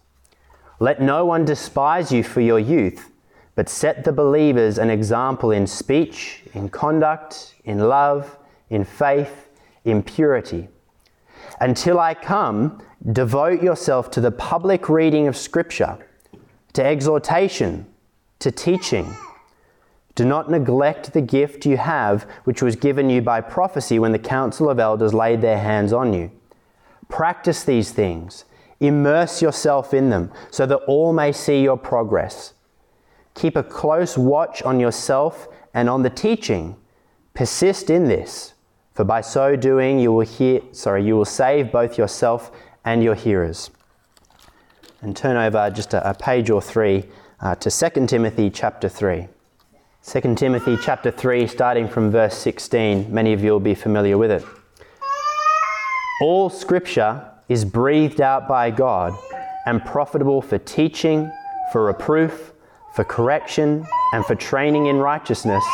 Let 0.80 1.00
no 1.00 1.24
one 1.24 1.44
despise 1.44 2.10
you 2.10 2.24
for 2.24 2.40
your 2.40 2.58
youth, 2.58 3.10
but 3.54 3.68
set 3.68 4.04
the 4.04 4.12
believers 4.12 4.78
an 4.78 4.90
example 4.90 5.50
in 5.50 5.66
speech, 5.66 6.42
in 6.54 6.68
conduct, 6.70 7.54
in 7.64 7.78
love, 7.80 8.38
in 8.68 8.84
faith, 8.84 9.48
in 9.84 10.02
purity. 10.02 10.68
Until 11.60 12.00
I 12.00 12.14
come, 12.14 12.82
devote 13.12 13.62
yourself 13.62 14.10
to 14.12 14.20
the 14.20 14.30
public 14.30 14.88
reading 14.88 15.28
of 15.28 15.36
Scripture, 15.36 15.98
to 16.72 16.84
exhortation, 16.84 17.86
to 18.38 18.50
teaching. 18.50 19.14
Do 20.20 20.26
not 20.26 20.50
neglect 20.50 21.14
the 21.14 21.22
gift 21.22 21.64
you 21.64 21.78
have, 21.78 22.24
which 22.44 22.60
was 22.60 22.76
given 22.76 23.08
you 23.08 23.22
by 23.22 23.40
prophecy 23.40 23.98
when 23.98 24.12
the 24.12 24.18
council 24.18 24.68
of 24.68 24.78
elders 24.78 25.14
laid 25.14 25.40
their 25.40 25.58
hands 25.58 25.94
on 25.94 26.12
you. 26.12 26.30
Practice 27.08 27.64
these 27.64 27.90
things, 27.92 28.44
immerse 28.80 29.40
yourself 29.40 29.94
in 29.94 30.10
them, 30.10 30.30
so 30.50 30.66
that 30.66 30.84
all 30.86 31.14
may 31.14 31.32
see 31.32 31.62
your 31.62 31.78
progress. 31.78 32.52
Keep 33.32 33.56
a 33.56 33.62
close 33.62 34.18
watch 34.18 34.60
on 34.62 34.78
yourself 34.78 35.48
and 35.72 35.88
on 35.88 36.02
the 36.02 36.10
teaching. 36.10 36.76
Persist 37.32 37.88
in 37.88 38.06
this 38.06 38.52
for 38.92 39.04
by 39.04 39.22
so 39.22 39.56
doing 39.56 39.98
you 39.98 40.12
will 40.12 40.26
hear 40.26 40.60
sorry 40.72 41.02
you 41.02 41.16
will 41.16 41.24
save 41.24 41.72
both 41.72 41.96
yourself 41.96 42.50
and 42.84 43.02
your 43.02 43.14
hearers 43.14 43.70
and 45.00 45.16
turn 45.16 45.38
over 45.38 45.70
just 45.70 45.94
a, 45.94 46.10
a 46.10 46.12
page 46.12 46.50
or 46.50 46.60
three 46.60 47.08
uh, 47.40 47.54
to 47.54 47.70
2 47.70 48.06
timothy 48.06 48.50
chapter 48.50 48.86
3 48.86 49.26
2 50.04 50.34
timothy 50.34 50.76
chapter 50.82 51.10
3 51.10 51.46
starting 51.46 51.88
from 51.88 52.10
verse 52.10 52.36
16 52.36 53.12
many 53.12 53.32
of 53.32 53.44
you 53.44 53.52
will 53.52 53.60
be 53.60 53.74
familiar 53.74 54.16
with 54.16 54.30
it 54.30 54.44
all 56.22 56.48
scripture 56.48 57.24
is 57.48 57.64
breathed 57.64 58.20
out 58.20 58.48
by 58.48 58.70
god 58.70 59.12
and 59.66 59.84
profitable 59.84 60.40
for 60.40 60.58
teaching 60.58 61.30
for 61.72 61.84
reproof 61.84 62.52
for 62.94 63.04
correction 63.04 63.86
and 64.12 64.24
for 64.24 64.34
training 64.34 64.86
in 64.86 64.96
righteousness 64.96 65.64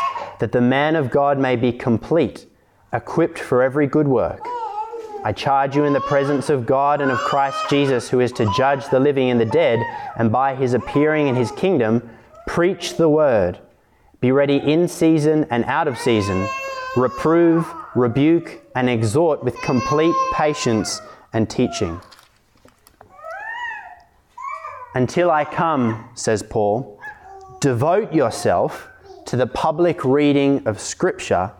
that 0.40 0.52
the 0.52 0.60
man 0.60 0.96
of 0.96 1.10
god 1.10 1.38
may 1.38 1.56
be 1.56 1.72
complete 1.72 2.46
equipped 2.92 3.38
for 3.38 3.62
every 3.62 3.86
good 3.86 4.08
work. 4.08 4.40
I 5.24 5.32
charge 5.32 5.76
you 5.76 5.84
in 5.84 5.92
the 5.92 6.00
presence 6.00 6.50
of 6.50 6.66
God 6.66 7.00
and 7.00 7.10
of 7.10 7.18
Christ 7.18 7.58
Jesus, 7.68 8.08
who 8.08 8.20
is 8.20 8.32
to 8.32 8.50
judge 8.56 8.88
the 8.88 9.00
living 9.00 9.30
and 9.30 9.40
the 9.40 9.44
dead, 9.44 9.80
and 10.16 10.30
by 10.30 10.54
his 10.54 10.72
appearing 10.72 11.26
in 11.26 11.34
his 11.34 11.50
kingdom, 11.52 12.08
preach 12.46 12.96
the 12.96 13.08
word. 13.08 13.58
Be 14.20 14.32
ready 14.32 14.56
in 14.56 14.88
season 14.88 15.46
and 15.50 15.64
out 15.64 15.88
of 15.88 15.98
season. 15.98 16.48
Reprove, 16.96 17.70
rebuke, 17.94 18.62
and 18.74 18.88
exhort 18.88 19.44
with 19.44 19.56
complete 19.62 20.14
patience 20.32 21.00
and 21.32 21.48
teaching. 21.48 22.00
Until 24.94 25.30
I 25.30 25.44
come, 25.44 26.08
says 26.14 26.42
Paul, 26.42 26.98
devote 27.60 28.14
yourself 28.14 28.88
to 29.26 29.36
the 29.36 29.46
public 29.46 30.04
reading 30.04 30.66
of 30.66 30.80
Scripture 30.80 31.52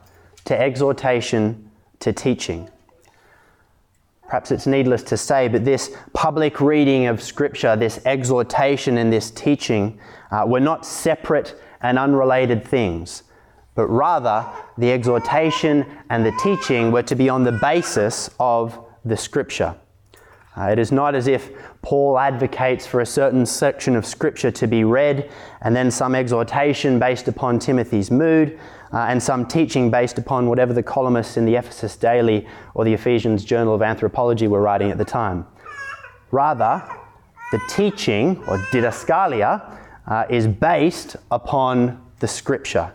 to 0.45 0.59
exhortation, 0.59 1.71
to 1.99 2.13
teaching. 2.15 2.71
Perhaps 4.23 4.51
it's 4.51 4.67
needless 4.67 5.03
to 5.05 5.17
say, 5.17 5.49
but 5.49 5.65
this 5.65 5.95
public 6.15 6.61
reading 6.61 7.07
of 7.07 7.23
Scripture, 7.23 7.77
this 7.77 8.01
exhortation 8.07 8.97
and 8.97 9.13
this 9.13 9.31
teaching, 9.31 10.01
uh, 10.31 10.45
were 10.47 10.61
not 10.61 10.87
separate 10.87 11.55
and 11.87 12.01
unrelated 12.01 12.65
things, 12.65 13.23
but 13.77 13.87
rather 13.87 14.45
the 14.77 14.91
exhortation 14.91 15.87
and 16.11 16.27
the 16.27 16.33
teaching 16.43 16.91
were 16.91 17.03
to 17.05 17.15
be 17.15 17.29
on 17.29 17.45
the 17.45 17.53
basis 17.53 18.29
of 18.41 18.85
the 19.05 19.17
Scripture. 19.17 19.77
Uh, 20.57 20.65
it 20.65 20.81
is 20.81 20.91
not 20.91 21.15
as 21.15 21.29
if 21.29 21.53
Paul 21.83 22.19
advocates 22.19 22.87
for 22.87 23.01
a 23.01 23.07
certain 23.07 23.47
section 23.47 23.95
of 23.95 24.05
Scripture 24.05 24.51
to 24.51 24.67
be 24.67 24.83
read 24.83 25.31
and 25.63 25.77
then 25.77 25.93
some 25.93 26.17
exhortation 26.17 26.99
based 26.99 27.29
upon 27.29 27.61
Timothy's 27.61 28.11
mood 28.11 28.59
uh, 28.93 29.07
and 29.09 29.23
some 29.23 29.47
teaching 29.47 29.89
based 29.89 30.19
upon 30.19 30.49
whatever 30.49 30.73
the 30.73 30.83
columnists 30.83 31.37
in 31.37 31.45
the 31.45 31.55
Ephesus 31.55 31.97
Daily 31.97 32.49
or 32.75 32.85
the 32.85 32.95
Ephesians 32.95 33.45
Journal 33.45 33.75
of 33.75 33.83
Anthropology 33.83 34.49
were 34.49 34.61
writing 34.61 34.91
at 34.91 34.99
the 34.99 35.05
time. 35.05 35.47
Rather, 36.33 36.83
the 37.53 37.61
teaching, 37.69 38.43
or 38.49 38.59
didaskalia, 38.73 39.79
uh, 40.07 40.25
is 40.29 40.47
based 40.47 41.17
upon 41.31 42.01
the 42.21 42.29
Scripture. 42.29 42.93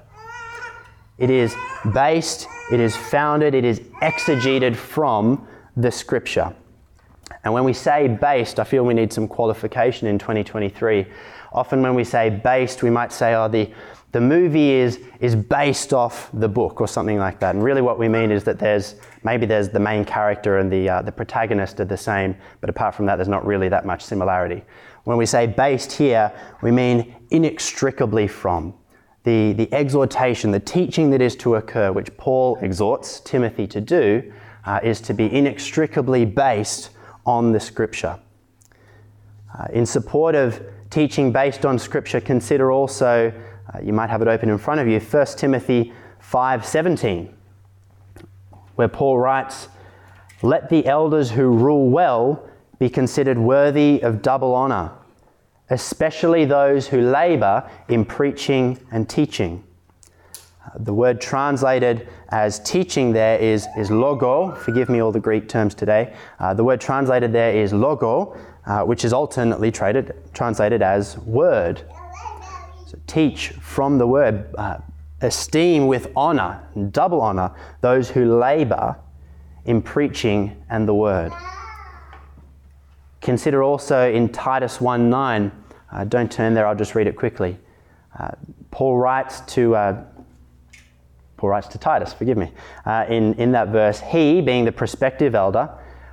It 1.18 1.30
is 1.30 1.56
based, 1.94 2.48
it 2.72 2.80
is 2.80 2.96
founded, 2.96 3.54
it 3.54 3.66
is 3.66 3.80
exegeted 4.02 4.76
from 4.76 5.48
the 5.76 5.92
Scripture. 5.92 6.54
And 7.44 7.54
when 7.54 7.64
we 7.64 7.74
say 7.74 8.08
based, 8.08 8.60
I 8.60 8.64
feel 8.64 8.86
we 8.86 8.94
need 8.94 9.12
some 9.12 9.28
qualification 9.28 10.08
in 10.08 10.20
2023. 10.20 11.06
Often, 11.54 11.82
when 11.82 11.96
we 11.96 12.04
say 12.04 12.30
based, 12.30 12.82
we 12.82 12.90
might 12.90 13.12
say, 13.12 13.34
oh, 13.34 13.48
the, 13.48 13.70
the 14.12 14.22
movie 14.22 14.72
is, 14.72 15.00
is 15.22 15.36
based 15.36 15.94
off 15.94 16.30
the 16.34 16.48
book 16.48 16.82
or 16.82 16.88
something 16.88 17.18
like 17.18 17.40
that. 17.40 17.56
And 17.56 17.64
really, 17.64 17.82
what 17.82 17.98
we 17.98 18.10
mean 18.10 18.30
is 18.30 18.44
that 18.44 18.60
there's 18.60 18.96
maybe 19.24 19.46
there's 19.46 19.70
the 19.70 19.80
main 19.80 20.04
character 20.04 20.58
and 20.58 20.72
the, 20.72 20.90
uh, 20.90 21.02
the 21.02 21.12
protagonist 21.12 21.80
are 21.80 21.86
the 21.86 21.98
same, 21.98 22.36
but 22.60 22.70
apart 22.70 22.94
from 22.96 23.06
that, 23.06 23.16
there's 23.16 23.30
not 23.30 23.46
really 23.46 23.70
that 23.70 23.86
much 23.86 24.04
similarity. 24.04 24.64
When 25.06 25.18
we 25.18 25.26
say 25.26 25.48
based 25.48 25.94
here, 25.94 26.32
we 26.62 26.72
mean 26.72 27.16
inextricably 27.30 28.28
from. 28.28 28.74
The, 29.24 29.54
the 29.54 29.72
exhortation, 29.74 30.52
the 30.52 30.60
teaching 30.60 31.12
that 31.12 31.22
is 31.22 31.36
to 31.38 31.56
occur, 31.56 31.92
which 31.92 32.16
Paul 32.18 32.58
exhorts 32.62 33.20
Timothy 33.20 33.68
to 33.68 33.80
do, 33.80 34.34
uh, 34.66 34.80
is 34.84 35.00
to 35.02 35.14
be 35.14 35.32
inextricably 35.32 36.26
based 36.26 36.90
on 37.26 37.52
the 37.52 37.60
scripture. 37.60 38.20
Uh, 39.58 39.68
in 39.74 39.86
support 39.86 40.34
of 40.34 40.62
teaching 40.90 41.32
based 41.32 41.66
on 41.66 41.78
scripture, 41.78 42.20
consider 42.20 42.72
also, 42.72 43.32
uh, 43.74 43.80
you 43.82 43.94
might 43.94 44.10
have 44.10 44.22
it 44.22 44.28
open 44.28 44.50
in 44.50 44.58
front 44.58 44.82
of 44.82 44.88
you, 44.88 45.00
1 45.00 45.38
Timothy 45.38 45.94
5:17, 46.20 47.30
where 48.76 48.88
Paul 48.88 49.20
writes, 49.20 49.68
"Let 50.42 50.70
the 50.70 50.86
elders 50.86 51.32
who 51.32 51.50
rule 51.50 51.90
well 51.90 52.44
be 52.82 52.90
considered 52.90 53.38
worthy 53.38 54.02
of 54.02 54.24
double 54.24 54.56
honor, 54.56 54.90
especially 55.70 56.46
those 56.46 56.88
who 56.88 57.00
labor 57.00 57.70
in 57.90 58.04
preaching 58.04 58.76
and 58.92 59.08
teaching. 59.08 59.64
Uh, 60.66 60.72
the 60.80 60.92
word 60.92 61.22
translated 61.22 62.08
as 62.30 62.60
teaching 62.60 63.14
there 63.14 63.38
is, 63.38 63.68
is 63.78 63.92
logo. 63.92 64.56
Forgive 64.56 64.90
me 64.90 65.00
all 65.00 65.12
the 65.12 65.20
Greek 65.20 65.48
terms 65.48 65.76
today. 65.76 66.12
Uh, 66.40 66.56
the 66.56 66.64
word 66.64 66.82
translated 66.82 67.32
there 67.32 67.54
is 67.54 67.72
logo, 67.72 68.36
uh, 68.66 68.82
which 68.82 69.06
is 69.06 69.14
alternately 69.14 69.72
traded, 69.72 70.16
translated 70.34 70.82
as 70.82 71.20
word. 71.20 71.84
Teach 73.08 73.50
from 73.50 73.98
the 73.98 74.08
word. 74.08 74.54
Uh, 74.58 74.78
esteem 75.22 75.88
with 75.88 76.12
honor, 76.16 76.68
double 76.92 77.22
honor, 77.22 77.54
those 77.82 78.10
who 78.10 78.40
labor 78.40 78.98
in 79.66 79.82
preaching 79.82 80.64
and 80.70 80.88
the 80.88 80.94
word. 80.94 81.32
Consider 83.22 83.62
also 83.62 84.12
in 84.12 84.30
Titus 84.30 84.82
1 84.82 85.10
9, 85.10 85.52
uh, 85.92 86.04
don't 86.06 86.32
turn 86.32 86.54
there, 86.54 86.66
I'll 86.66 86.76
just 86.76 86.96
read 86.96 87.08
it 87.08 87.16
quickly. 87.16 87.58
Uh, 88.18 88.32
Paul 88.72 88.98
writes 88.98 89.42
to 89.42 89.76
uh, 89.76 90.04
Paul 91.38 91.50
writes 91.50 91.68
to 91.70 91.80
Titus, 91.80 92.14
forgive 92.14 92.38
me, 92.38 92.52
uh, 92.86 93.06
in, 93.10 93.34
in 93.34 93.52
that 93.54 93.70
verse, 93.70 94.00
he, 94.00 94.42
being 94.42 94.64
the 94.64 94.72
prospective 94.72 95.34
elder, 95.34 95.72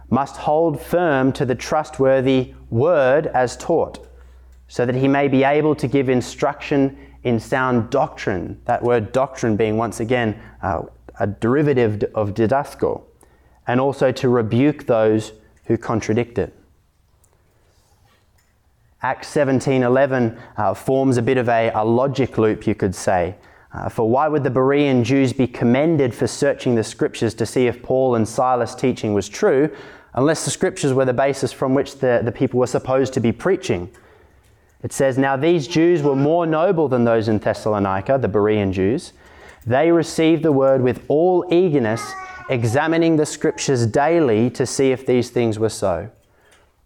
must 0.09 0.38
hold 0.38 0.80
firm 0.80 1.33
to 1.33 1.45
the 1.45 1.54
trustworthy 1.54 2.54
word 2.71 3.26
as 3.26 3.54
taught, 3.59 4.07
so 4.68 4.84
that 4.84 4.94
he 4.94 5.08
may 5.08 5.26
be 5.26 5.44
able 5.44 5.75
to 5.75 5.88
give 5.88 6.08
instruction 6.08 6.96
in 7.25 7.40
sound 7.40 7.90
doctrine. 7.90 8.60
That 8.66 8.82
word 8.82 9.12
doctrine 9.12 9.56
being 9.56 9.76
once 9.76 9.98
again 10.00 10.40
uh, 10.62 10.82
a 11.18 11.26
derivative 11.26 12.04
of 12.14 12.34
didasko, 12.34 13.02
and 13.66 13.80
also 13.80 14.12
to 14.12 14.28
rebuke 14.28 14.87
those 14.87 15.32
who 15.64 15.76
contradict 15.76 16.38
it. 16.38 16.54
Acts 19.02 19.32
17:11 19.34 20.38
uh, 20.56 20.75
forms 20.75 21.16
a 21.16 21.22
bit 21.22 21.38
of 21.38 21.48
a, 21.48 21.70
a, 21.75 21.84
logic 21.84 22.37
loop, 22.37 22.66
you 22.66 22.75
could 22.75 22.94
say. 22.94 23.37
Uh, 23.72 23.88
for 23.88 24.08
why 24.08 24.26
would 24.26 24.42
the 24.42 24.50
Berean 24.50 25.04
Jews 25.04 25.32
be 25.32 25.46
commended 25.46 26.14
for 26.14 26.26
searching 26.26 26.75
the 26.75 26.82
scriptures 26.82 27.34
to 27.34 27.46
see 27.46 27.66
if 27.66 27.82
Paul 27.82 28.14
and 28.14 28.26
Silas' 28.26 28.75
teaching 28.75 29.14
was 29.14 29.28
true, 29.28 29.70
unless 30.14 30.44
the 30.44 30.50
scriptures 30.50 30.92
were 30.92 31.04
the 31.04 31.12
basis 31.12 31.52
from 31.52 31.75
which 31.75 31.98
the, 31.98 32.22
the 32.25 32.32
people 32.32 32.58
were 32.58 32.66
supposed 32.66 33.12
to 33.12 33.20
be 33.20 33.30
preaching? 33.30 33.90
It 34.82 34.92
says, 34.92 35.18
Now 35.18 35.37
these 35.37 35.66
Jews 35.66 36.02
were 36.02 36.16
more 36.16 36.47
noble 36.47 36.88
than 36.88 37.04
those 37.04 37.28
in 37.28 37.38
Thessalonica, 37.38 38.18
the 38.18 38.28
Berean 38.28 38.73
Jews. 38.73 39.12
They 39.66 39.90
received 39.90 40.42
the 40.42 40.52
word 40.52 40.82
with 40.82 41.04
all 41.08 41.44
eagerness, 41.52 42.12
examining 42.49 43.16
the 43.16 43.26
scriptures 43.26 43.87
daily 43.87 44.50
to 44.50 44.64
see 44.64 44.92
if 44.92 45.04
these 45.04 45.30
things 45.30 45.58
were 45.58 45.68
so. 45.68 46.11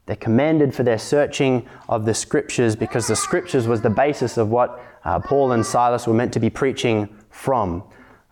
They're 0.07 0.17
commended 0.17 0.75
for 0.75 0.83
their 0.83 0.99
searching 0.99 1.69
of 1.89 2.05
the 2.05 2.15
scriptures 2.15 2.75
because 2.75 3.07
the 3.07 3.15
scriptures 3.15 3.69
was 3.69 3.83
the 3.83 3.91
basis 3.91 4.37
of 4.37 4.49
what 4.49 4.81
uh, 5.05 5.21
Paul 5.21 5.53
and 5.53 5.65
Silas 5.65 6.07
were 6.07 6.15
meant 6.15 6.33
to 6.33 6.41
be 6.41 6.51
preaching 6.51 7.09
from. 7.31 7.85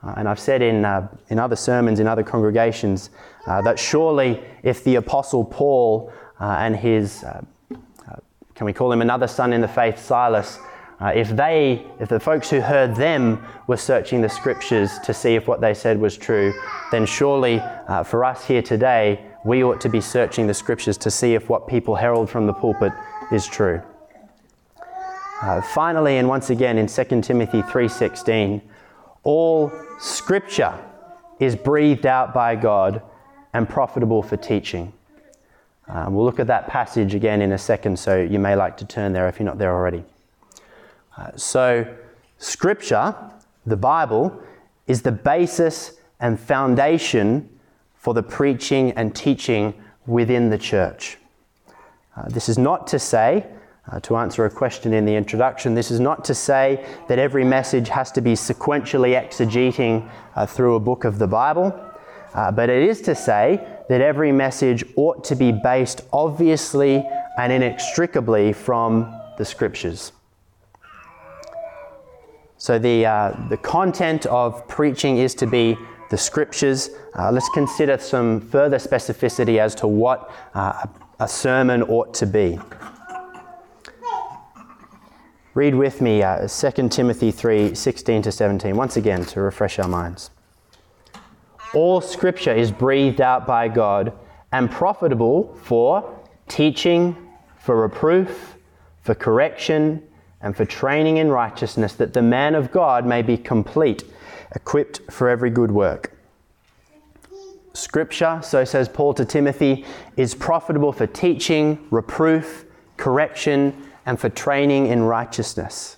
Uh, 0.02 0.14
and 0.16 0.28
I've 0.28 0.40
said 0.40 0.62
in, 0.62 0.84
uh, 0.84 1.08
in 1.28 1.38
other 1.38 1.56
sermons 1.56 2.00
in 2.00 2.06
other 2.06 2.22
congregations 2.22 3.10
uh, 3.46 3.62
that 3.62 3.78
surely 3.78 4.42
if 4.62 4.82
the 4.82 4.96
Apostle 4.96 5.44
Paul 5.44 6.12
uh, 6.40 6.56
and 6.58 6.74
his 6.74 7.22
uh, 7.22 7.42
can 8.60 8.66
we 8.66 8.74
call 8.74 8.92
him 8.92 9.00
another 9.00 9.26
son 9.26 9.54
in 9.54 9.62
the 9.62 9.68
faith, 9.68 9.98
Silas? 9.98 10.58
Uh, 11.00 11.06
if 11.14 11.30
they, 11.30 11.86
if 11.98 12.10
the 12.10 12.20
folks 12.20 12.50
who 12.50 12.60
heard 12.60 12.94
them 12.94 13.42
were 13.66 13.76
searching 13.78 14.20
the 14.20 14.28
scriptures 14.28 14.98
to 15.02 15.14
see 15.14 15.34
if 15.34 15.48
what 15.48 15.62
they 15.62 15.72
said 15.72 15.98
was 15.98 16.14
true, 16.14 16.52
then 16.92 17.06
surely 17.06 17.58
uh, 17.58 18.02
for 18.02 18.22
us 18.22 18.44
here 18.44 18.60
today, 18.60 19.18
we 19.46 19.64
ought 19.64 19.80
to 19.80 19.88
be 19.88 19.98
searching 19.98 20.46
the 20.46 20.52
scriptures 20.52 20.98
to 20.98 21.10
see 21.10 21.32
if 21.32 21.48
what 21.48 21.68
people 21.68 21.94
herald 21.94 22.28
from 22.28 22.46
the 22.46 22.52
pulpit 22.52 22.92
is 23.32 23.46
true. 23.46 23.80
Uh, 25.40 25.62
finally, 25.62 26.18
and 26.18 26.28
once 26.28 26.50
again 26.50 26.76
in 26.76 26.86
2 26.86 27.22
Timothy 27.22 27.62
3:16, 27.62 28.60
all 29.22 29.72
scripture 29.98 30.78
is 31.38 31.56
breathed 31.56 32.04
out 32.04 32.34
by 32.34 32.56
God 32.56 33.00
and 33.54 33.66
profitable 33.66 34.22
for 34.22 34.36
teaching 34.36 34.92
um, 35.92 36.14
we'll 36.14 36.24
look 36.24 36.38
at 36.38 36.46
that 36.46 36.68
passage 36.68 37.16
again 37.16 37.42
in 37.42 37.50
a 37.50 37.58
second, 37.58 37.98
so 37.98 38.20
you 38.20 38.38
may 38.38 38.54
like 38.54 38.76
to 38.76 38.84
turn 38.84 39.12
there 39.12 39.28
if 39.28 39.40
you're 39.40 39.46
not 39.46 39.58
there 39.58 39.72
already. 39.72 40.04
Uh, 41.16 41.30
so, 41.34 41.84
Scripture, 42.38 43.14
the 43.66 43.76
Bible, 43.76 44.40
is 44.86 45.02
the 45.02 45.10
basis 45.10 45.98
and 46.20 46.38
foundation 46.38 47.48
for 47.96 48.14
the 48.14 48.22
preaching 48.22 48.92
and 48.92 49.14
teaching 49.16 49.74
within 50.06 50.48
the 50.48 50.58
church. 50.58 51.18
Uh, 52.16 52.28
this 52.28 52.48
is 52.48 52.56
not 52.56 52.86
to 52.86 52.98
say, 52.98 53.46
uh, 53.90 53.98
to 54.00 54.16
answer 54.16 54.44
a 54.44 54.50
question 54.50 54.92
in 54.92 55.04
the 55.04 55.16
introduction, 55.16 55.74
this 55.74 55.90
is 55.90 55.98
not 55.98 56.24
to 56.24 56.34
say 56.34 56.86
that 57.08 57.18
every 57.18 57.44
message 57.44 57.88
has 57.88 58.12
to 58.12 58.20
be 58.20 58.34
sequentially 58.34 59.20
exegeting 59.20 60.08
uh, 60.36 60.46
through 60.46 60.76
a 60.76 60.80
book 60.80 61.04
of 61.04 61.18
the 61.18 61.26
Bible, 61.26 61.74
uh, 62.34 62.50
but 62.50 62.70
it 62.70 62.82
is 62.82 63.00
to 63.02 63.14
say 63.14 63.64
that 63.88 64.00
every 64.00 64.32
message 64.32 64.84
ought 64.96 65.24
to 65.24 65.34
be 65.34 65.52
based 65.52 66.02
obviously 66.12 67.04
and 67.38 67.52
inextricably 67.52 68.52
from 68.52 69.12
the 69.38 69.44
scriptures. 69.44 70.12
So, 72.56 72.78
the, 72.78 73.06
uh, 73.06 73.46
the 73.48 73.56
content 73.56 74.26
of 74.26 74.68
preaching 74.68 75.16
is 75.16 75.34
to 75.36 75.46
be 75.46 75.78
the 76.10 76.18
scriptures. 76.18 76.90
Uh, 77.18 77.32
let's 77.32 77.48
consider 77.48 77.96
some 77.96 78.40
further 78.40 78.76
specificity 78.76 79.58
as 79.58 79.74
to 79.76 79.86
what 79.86 80.30
uh, 80.54 80.86
a 81.18 81.26
sermon 81.26 81.82
ought 81.84 82.12
to 82.14 82.26
be. 82.26 82.58
Read 85.54 85.74
with 85.74 86.00
me 86.00 86.22
uh, 86.22 86.46
2 86.46 86.88
Timothy 86.90 87.30
3 87.30 87.74
16 87.74 88.22
to 88.22 88.32
17, 88.32 88.76
once 88.76 88.96
again 88.96 89.24
to 89.24 89.40
refresh 89.40 89.78
our 89.78 89.88
minds. 89.88 90.30
All 91.72 92.00
scripture 92.00 92.52
is 92.52 92.72
breathed 92.72 93.20
out 93.20 93.46
by 93.46 93.68
God 93.68 94.12
and 94.52 94.70
profitable 94.70 95.54
for 95.62 96.18
teaching, 96.48 97.16
for 97.58 97.80
reproof, 97.80 98.56
for 99.02 99.14
correction, 99.14 100.02
and 100.40 100.56
for 100.56 100.64
training 100.64 101.18
in 101.18 101.30
righteousness, 101.30 101.92
that 101.94 102.12
the 102.12 102.22
man 102.22 102.54
of 102.56 102.72
God 102.72 103.06
may 103.06 103.22
be 103.22 103.36
complete, 103.36 104.02
equipped 104.54 105.00
for 105.12 105.28
every 105.28 105.50
good 105.50 105.70
work. 105.70 106.16
Scripture, 107.72 108.40
so 108.42 108.64
says 108.64 108.88
Paul 108.88 109.14
to 109.14 109.24
Timothy, 109.24 109.84
is 110.16 110.34
profitable 110.34 110.92
for 110.92 111.06
teaching, 111.06 111.86
reproof, 111.90 112.64
correction, 112.96 113.90
and 114.06 114.18
for 114.18 114.28
training 114.28 114.86
in 114.86 115.04
righteousness. 115.04 115.96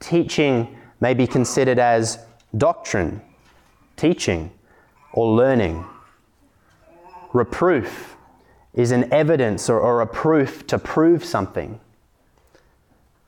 Teaching 0.00 0.76
may 1.00 1.14
be 1.14 1.26
considered 1.26 1.78
as 1.78 2.18
doctrine, 2.56 3.22
teaching 3.98 4.50
or 5.12 5.34
learning. 5.34 5.84
Reproof 7.34 8.16
is 8.72 8.90
an 8.92 9.12
evidence 9.12 9.68
or, 9.68 9.80
or 9.80 10.00
a 10.00 10.06
proof 10.06 10.66
to 10.68 10.78
prove 10.78 11.24
something. 11.24 11.80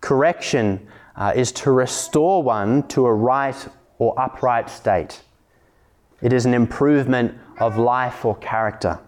Correction 0.00 0.86
uh, 1.16 1.32
is 1.34 1.52
to 1.52 1.70
restore 1.70 2.42
one 2.42 2.86
to 2.88 3.04
a 3.06 3.12
right 3.12 3.68
or 3.98 4.18
upright 4.18 4.70
state. 4.70 5.22
It 6.22 6.32
is 6.32 6.46
an 6.46 6.54
improvement 6.54 7.36
of 7.58 7.76
life 7.76 8.24
or 8.24 8.36
character. 8.36 8.98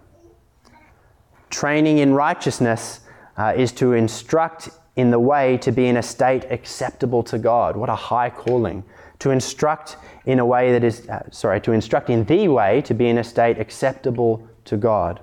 Training 1.49 1.99
in 1.99 2.13
righteousness 2.13 2.99
uh, 3.37 3.53
is 3.55 3.71
to 3.73 3.93
instruct 3.93 4.69
in 4.95 5.09
the 5.09 5.19
way 5.19 5.57
to 5.57 5.71
be 5.71 5.87
in 5.87 5.97
a 5.97 6.03
state 6.03 6.45
acceptable 6.51 7.23
to 7.23 7.39
God. 7.39 7.75
What 7.75 7.89
a 7.89 7.95
high 7.95 8.29
calling. 8.29 8.83
To 9.19 9.31
instruct 9.31 9.97
in 10.25 10.39
a 10.39 10.45
way 10.45 10.71
that 10.71 10.83
is, 10.83 11.07
uh, 11.07 11.23
sorry, 11.31 11.61
to 11.61 11.71
instruct 11.71 12.09
in 12.09 12.25
the 12.25 12.47
way 12.47 12.81
to 12.81 12.93
be 12.93 13.07
in 13.07 13.17
a 13.17 13.23
state 13.23 13.59
acceptable 13.59 14.47
to 14.65 14.77
God. 14.77 15.19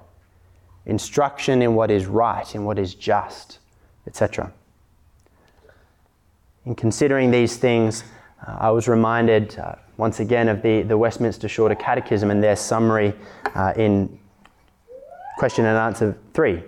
Instruction 0.86 1.62
in 1.62 1.74
what 1.74 1.90
is 1.90 2.06
right, 2.06 2.54
in 2.54 2.64
what 2.64 2.78
is 2.78 2.94
just, 2.94 3.58
etc. 4.06 4.52
In 6.66 6.74
considering 6.74 7.30
these 7.30 7.56
things, 7.56 8.04
uh, 8.46 8.56
I 8.58 8.70
was 8.70 8.88
reminded 8.88 9.58
uh, 9.58 9.74
once 9.96 10.20
again 10.20 10.48
of 10.48 10.62
the, 10.62 10.82
the 10.82 10.96
Westminster 10.96 11.48
Shorter 11.48 11.74
Catechism 11.74 12.30
and 12.30 12.42
their 12.42 12.56
summary 12.56 13.12
uh, 13.54 13.72
in 13.76 14.18
question 15.38 15.64
and 15.64 15.76
answer 15.76 16.16
three, 16.34 16.62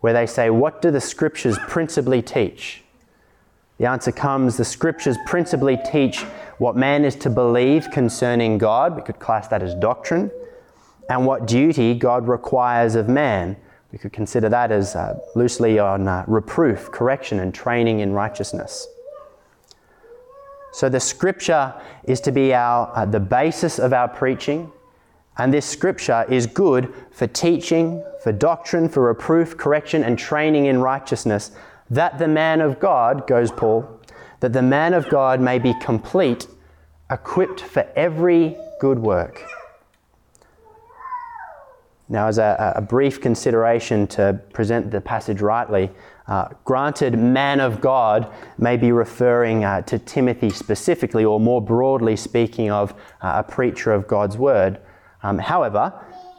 where 0.00 0.12
they 0.12 0.26
say, 0.26 0.50
What 0.50 0.82
do 0.82 0.90
the 0.90 1.00
scriptures 1.00 1.58
principally 1.68 2.22
teach? 2.22 2.82
The 3.78 3.86
answer 3.86 4.12
comes 4.12 4.56
the 4.56 4.64
scriptures 4.64 5.16
principally 5.26 5.76
teach 5.84 6.22
what 6.58 6.76
man 6.76 7.04
is 7.04 7.16
to 7.16 7.30
believe 7.30 7.90
concerning 7.90 8.58
God, 8.58 8.94
we 8.94 9.02
could 9.02 9.18
class 9.18 9.48
that 9.48 9.62
as 9.62 9.74
doctrine, 9.74 10.30
and 11.08 11.26
what 11.26 11.46
duty 11.46 11.94
God 11.94 12.28
requires 12.28 12.94
of 12.94 13.08
man. 13.08 13.56
We 13.90 13.98
could 13.98 14.12
consider 14.12 14.48
that 14.48 14.70
as 14.70 14.94
uh, 14.94 15.18
loosely 15.34 15.78
on 15.78 16.08
uh, 16.08 16.24
reproof, 16.26 16.90
correction, 16.90 17.40
and 17.40 17.52
training 17.52 18.00
in 18.00 18.12
righteousness. 18.12 18.86
So 20.72 20.88
the 20.88 21.00
scripture 21.00 21.74
is 22.04 22.20
to 22.22 22.32
be 22.32 22.54
our, 22.54 22.90
uh, 22.96 23.04
the 23.04 23.20
basis 23.20 23.78
of 23.78 23.92
our 23.92 24.08
preaching, 24.08 24.72
And 25.38 25.52
this 25.52 25.64
scripture 25.64 26.26
is 26.28 26.46
good 26.46 26.92
for 27.10 27.26
teaching, 27.26 28.04
for 28.22 28.32
doctrine, 28.32 28.88
for 28.88 29.06
reproof, 29.06 29.56
correction, 29.56 30.04
and 30.04 30.18
training 30.18 30.66
in 30.66 30.80
righteousness, 30.80 31.52
that 31.92 32.18
the 32.18 32.26
man 32.26 32.62
of 32.62 32.80
God, 32.80 33.26
goes 33.26 33.52
Paul, 33.52 34.00
that 34.40 34.54
the 34.54 34.62
man 34.62 34.94
of 34.94 35.08
God 35.10 35.40
may 35.40 35.58
be 35.58 35.74
complete, 35.74 36.48
equipped 37.10 37.60
for 37.60 37.86
every 37.94 38.56
good 38.80 38.98
work. 38.98 39.44
Now, 42.08 42.28
as 42.28 42.38
a, 42.38 42.72
a 42.76 42.80
brief 42.80 43.20
consideration 43.20 44.06
to 44.08 44.40
present 44.54 44.90
the 44.90 45.02
passage 45.02 45.42
rightly, 45.42 45.90
uh, 46.26 46.48
granted, 46.64 47.18
man 47.18 47.60
of 47.60 47.82
God 47.82 48.32
may 48.56 48.78
be 48.78 48.90
referring 48.90 49.64
uh, 49.64 49.82
to 49.82 49.98
Timothy 49.98 50.48
specifically, 50.48 51.26
or 51.26 51.38
more 51.38 51.60
broadly 51.60 52.16
speaking 52.16 52.70
of 52.70 52.92
uh, 53.20 53.42
a 53.46 53.50
preacher 53.50 53.92
of 53.92 54.08
God's 54.08 54.38
word. 54.38 54.80
Um, 55.22 55.38
however, 55.38 55.92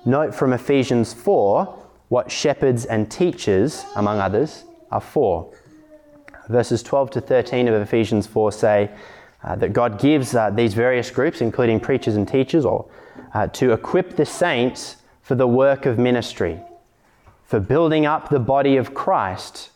note 0.04 0.34
from 0.34 0.52
Ephesians 0.52 1.14
4 1.14 1.66
what 2.10 2.32
shepherds 2.32 2.86
and 2.86 3.12
teachers, 3.12 3.86
among 3.96 4.20
others, 4.20 4.64
are 4.94 5.02
for. 5.02 5.52
Verses 6.48 6.84
12 6.84 7.12
to 7.12 7.22
13 7.22 7.68
of 7.68 7.82
Ephesians 7.82 8.28
4 8.28 8.52
say 8.52 8.90
uh, 9.44 9.56
that 9.56 9.74
God 9.74 10.00
gives 10.00 10.36
uh, 10.36 10.50
these 10.50 10.74
various 10.74 11.10
groups, 11.10 11.42
including 11.42 11.80
preachers 11.80 12.16
and 12.16 12.28
teachers, 12.28 12.64
or 12.66 12.86
uh, 13.34 13.48
to 13.48 13.74
equip 13.74 14.16
the 14.16 14.26
saints 14.26 14.98
for 15.22 15.36
the 15.36 15.48
work 15.48 15.86
of 15.86 15.98
ministry, 15.98 16.60
for 17.46 17.60
building 17.60 18.06
up 18.06 18.30
the 18.30 18.40
body 18.40 18.78
of 18.78 18.94
Christ 18.94 19.72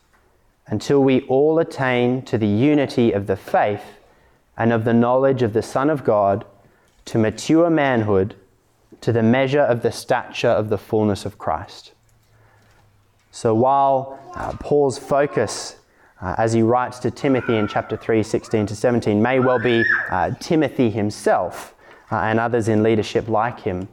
until 0.67 1.03
we 1.03 1.21
all 1.21 1.59
attain 1.59 2.21
to 2.23 2.37
the 2.37 2.47
unity 2.47 3.11
of 3.11 3.27
the 3.27 3.37
faith 3.37 3.83
and 4.57 4.73
of 4.73 4.83
the 4.83 4.93
knowledge 4.93 5.41
of 5.41 5.53
the 5.53 5.61
Son 5.61 5.89
of 5.89 6.03
God, 6.03 6.45
to 7.05 7.17
mature 7.17 7.69
manhood 7.69 8.35
to 9.01 9.11
the 9.11 9.23
measure 9.23 9.61
of 9.61 9.81
the 9.81 9.91
stature 9.91 10.49
of 10.49 10.69
the 10.69 10.77
fullness 10.77 11.25
of 11.25 11.37
Christ. 11.37 11.93
So 13.31 13.53
while 13.53 14.19
uh, 14.35 14.53
Paul's 14.59 14.97
focus 14.97 15.77
uh, 16.21 16.35
as 16.37 16.53
he 16.53 16.61
writes 16.61 16.99
to 16.99 17.11
Timothy 17.11 17.57
in 17.57 17.67
chapter 17.67 17.95
3, 17.95 18.23
16 18.23 18.65
to 18.67 18.75
17, 18.75 19.21
may 19.21 19.39
well 19.39 19.59
be 19.59 19.83
uh, 20.09 20.31
Timothy 20.39 20.89
himself 20.89 21.75
uh, 22.11 22.15
and 22.15 22.39
others 22.39 22.67
in 22.67 22.83
leadership 22.83 23.27
like 23.27 23.59
him. 23.59 23.87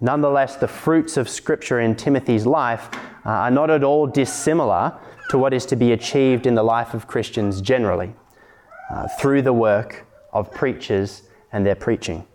Nonetheless, 0.00 0.56
the 0.56 0.68
fruits 0.68 1.16
of 1.16 1.28
Scripture 1.28 1.80
in 1.80 1.94
Timothy's 1.94 2.46
life 2.46 2.88
uh, 3.24 3.30
are 3.30 3.50
not 3.50 3.70
at 3.70 3.84
all 3.84 4.06
dissimilar 4.06 4.98
to 5.28 5.38
what 5.38 5.52
is 5.52 5.66
to 5.66 5.76
be 5.76 5.92
achieved 5.92 6.46
in 6.46 6.54
the 6.54 6.62
life 6.62 6.94
of 6.94 7.06
Christians 7.06 7.60
generally 7.60 8.14
uh, 8.90 9.06
through 9.20 9.42
the 9.42 9.52
work 9.52 10.06
of 10.32 10.50
preachers 10.50 11.22
and 11.52 11.64
their 11.64 11.74
preaching. 11.74 12.26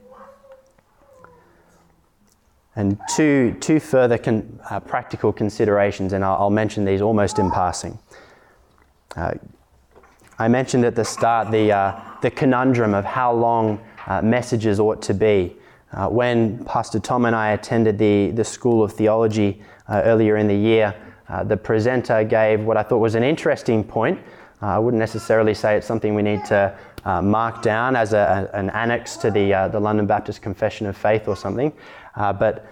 And 2.76 3.00
two, 3.16 3.56
two 3.62 3.80
further 3.80 4.18
con, 4.18 4.60
uh, 4.70 4.82
practical 4.82 5.32
considerations, 5.32 6.12
and 6.12 6.26
I'll, 6.26 6.36
I'll, 6.36 6.50
mention 6.50 6.84
these 6.84 7.02
almost 7.02 7.40
in 7.40 7.50
passing. 7.50 7.98
Uh, 9.16 9.34
I 10.38 10.50
mentioned 10.50 10.84
at 10.84 10.96
the 10.96 11.06
start 11.06 11.52
the, 11.52 11.72
uh, 11.72 11.98
the 12.22 12.30
conundrum 12.30 12.94
of 12.94 13.06
how 13.06 13.32
long 13.34 13.80
uh, 14.08 14.22
messages 14.22 14.80
ought 14.80 15.02
to 15.04 15.14
be. 15.14 15.56
Uh, 15.94 16.10
when 16.10 16.66
Pastor 16.66 17.00
Tom 17.00 17.24
and 17.24 17.34
I 17.34 17.52
attended 17.52 17.98
the, 17.98 18.32
the 18.32 18.44
School 18.44 18.84
of 18.84 18.92
Theology 18.92 19.62
uh, 19.88 20.02
earlier 20.04 20.36
in 20.36 20.48
the 20.48 20.56
year, 20.56 20.94
the 21.46 21.58
presenter 21.58 22.24
gave 22.24 22.62
what 22.62 22.78
I 22.78 22.84
thought 22.84 23.00
was 23.00 23.16
an 23.16 23.24
interesting 23.24 23.84
point. 23.84 24.20
I 24.62 24.78
wouldn't 24.78 25.00
necessarily 25.00 25.54
say 25.54 25.76
it's 25.76 25.88
something 25.88 26.14
we 26.14 26.22
need 26.22 26.46
to 26.46 26.78
mark 27.24 27.62
down 27.64 27.96
as 27.96 28.14
a, 28.14 28.50
an 28.54 28.70
annex 28.72 29.18
to 29.18 29.32
the, 29.32 29.70
the 29.72 29.80
London 29.80 30.06
Baptist 30.06 30.44
Confession 30.44 30.86
of 30.86 30.96
Faith 30.96 31.28
or 31.28 31.36
something. 31.36 31.74
Uh, 32.16 32.34
but 32.34 32.66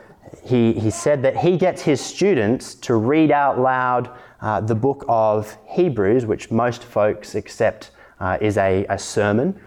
he, 0.44 0.74
he 0.74 0.90
said 0.90 1.22
that 1.24 1.38
he 1.38 1.58
gets 1.58 1.82
his 1.82 2.02
students 2.02 2.76
to 2.76 2.96
read 2.96 3.32
out 3.32 3.60
loud 3.60 4.10
uh, 4.42 4.62
the 4.62 4.76
book 4.76 5.06
of 5.08 5.58
Hebrews, 5.68 6.26
which 6.26 6.52
most 6.52 6.84
folks 6.84 7.36
accept 7.36 7.92
uh, 8.20 8.38
is 8.42 8.58
a, 8.58 8.86
a 8.90 8.98
sermon. 8.98 9.60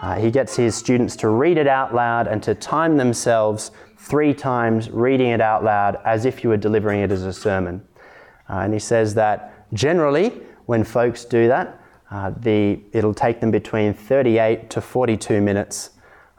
Uh, 0.00 0.16
he 0.16 0.30
gets 0.30 0.56
his 0.56 0.74
students 0.74 1.16
to 1.16 1.28
read 1.28 1.56
it 1.56 1.66
out 1.66 1.94
loud 1.94 2.26
and 2.26 2.42
to 2.42 2.54
time 2.54 2.96
themselves 2.96 3.70
three 3.96 4.34
times 4.34 4.90
reading 4.90 5.28
it 5.28 5.40
out 5.40 5.62
loud 5.62 5.98
as 6.04 6.24
if 6.24 6.42
you 6.42 6.50
were 6.50 6.56
delivering 6.56 7.00
it 7.00 7.12
as 7.12 7.22
a 7.22 7.32
sermon. 7.32 7.80
Uh, 8.50 8.58
and 8.58 8.72
he 8.72 8.80
says 8.80 9.14
that 9.14 9.72
generally, 9.72 10.30
when 10.66 10.82
folks 10.82 11.24
do 11.24 11.46
that, 11.48 11.80
uh, 12.10 12.30
the, 12.40 12.80
it'll 12.92 13.14
take 13.14 13.40
them 13.40 13.50
between 13.50 13.94
38 13.94 14.68
to 14.70 14.80
42 14.80 15.40
minutes 15.40 15.90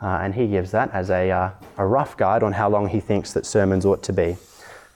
uh, 0.04 0.20
and 0.22 0.36
he 0.36 0.48
gives 0.48 0.72
that 0.72 0.92
as 0.94 1.10
a, 1.10 1.32
uh, 1.32 1.50
a 1.78 1.86
rough 1.86 2.18
guide 2.18 2.44
on 2.44 2.52
how 2.52 2.70
long 2.70 2.90
he 2.90 3.00
thinks 3.00 3.32
that 3.32 3.46
sermons 3.46 3.86
ought 3.86 4.04
to 4.04 4.12
be. 4.12 4.36